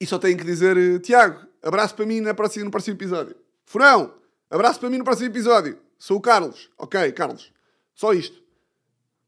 [0.01, 3.37] e só têm que dizer Tiago, abraço para mim na próxima, no próximo episódio.
[3.65, 4.15] Furão,
[4.49, 5.79] abraço para mim no próximo episódio.
[5.99, 6.71] Sou o Carlos.
[6.79, 7.53] Ok, Carlos.
[7.95, 8.43] Só isto.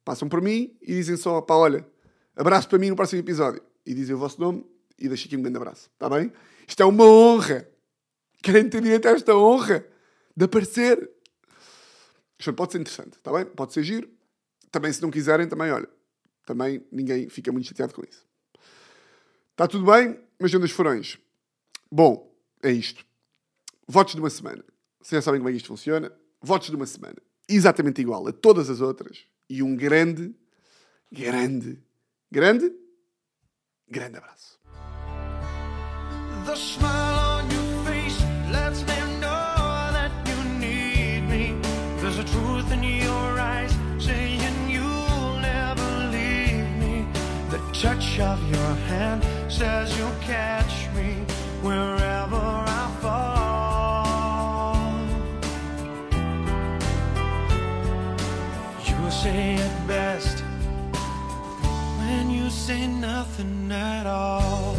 [0.05, 1.87] Passam por mim e dizem só, pá, olha,
[2.35, 3.63] abraço para mim no próximo episódio.
[3.85, 4.65] E dizem o vosso nome
[4.99, 5.91] e deixo aqui um grande abraço.
[5.93, 6.33] Está bem?
[6.67, 7.69] Isto é uma honra.
[8.43, 9.87] Querem ter direito a esta honra
[10.37, 11.11] de aparecer.
[12.39, 13.45] Isto pode ser interessante, está bem?
[13.45, 14.09] Pode ser giro.
[14.71, 15.89] Também, se não quiserem, também, olha,
[16.45, 18.27] também ninguém fica muito chateado com isso.
[19.53, 21.19] Está tudo bem, mas onde os furões?
[21.95, 23.05] Bom, é isto.
[23.87, 24.65] Votos de uma semana.
[24.99, 26.11] Vocês já sabem como é que isto funciona.
[26.41, 27.17] Votos de uma semana.
[27.47, 30.35] Exatamente igual a todas as outras e um grande,
[31.13, 31.79] grande,
[32.31, 32.73] grande,
[33.87, 34.59] grande abraço.
[47.83, 51.22] Touch of your hand says you'll catch me
[59.23, 60.41] say it best
[61.99, 64.43] when you say nothing at all.
[64.43, 64.72] All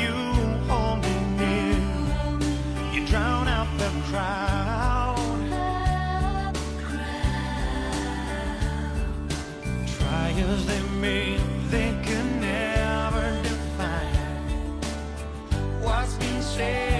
[0.00, 0.12] you
[0.68, 1.80] hold me near,
[2.92, 5.16] you drown out the crowd.
[9.98, 11.36] Try as they may,
[11.70, 14.80] they can never define
[15.82, 16.91] what's been said.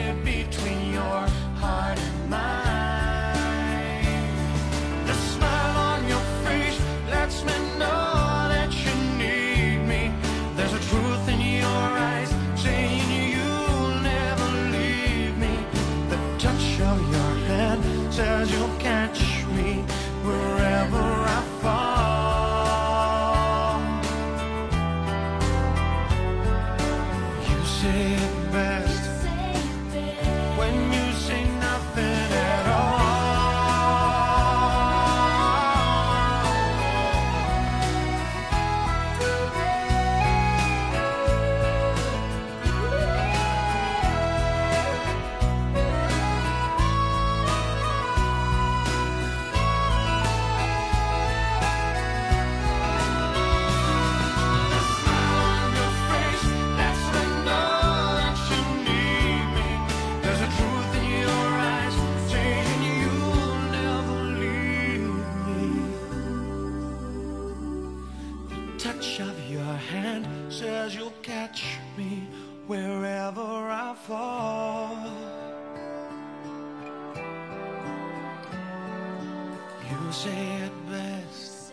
[80.13, 81.73] say it best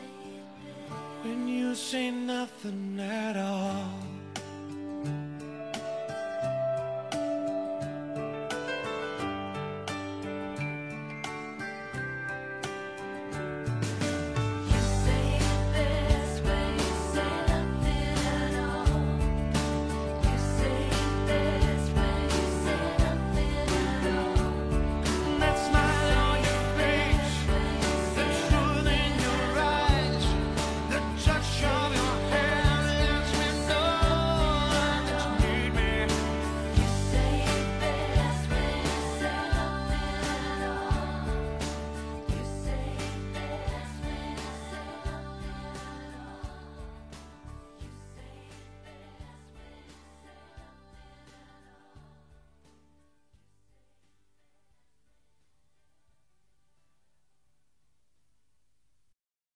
[1.23, 3.48] when you say nothing at all.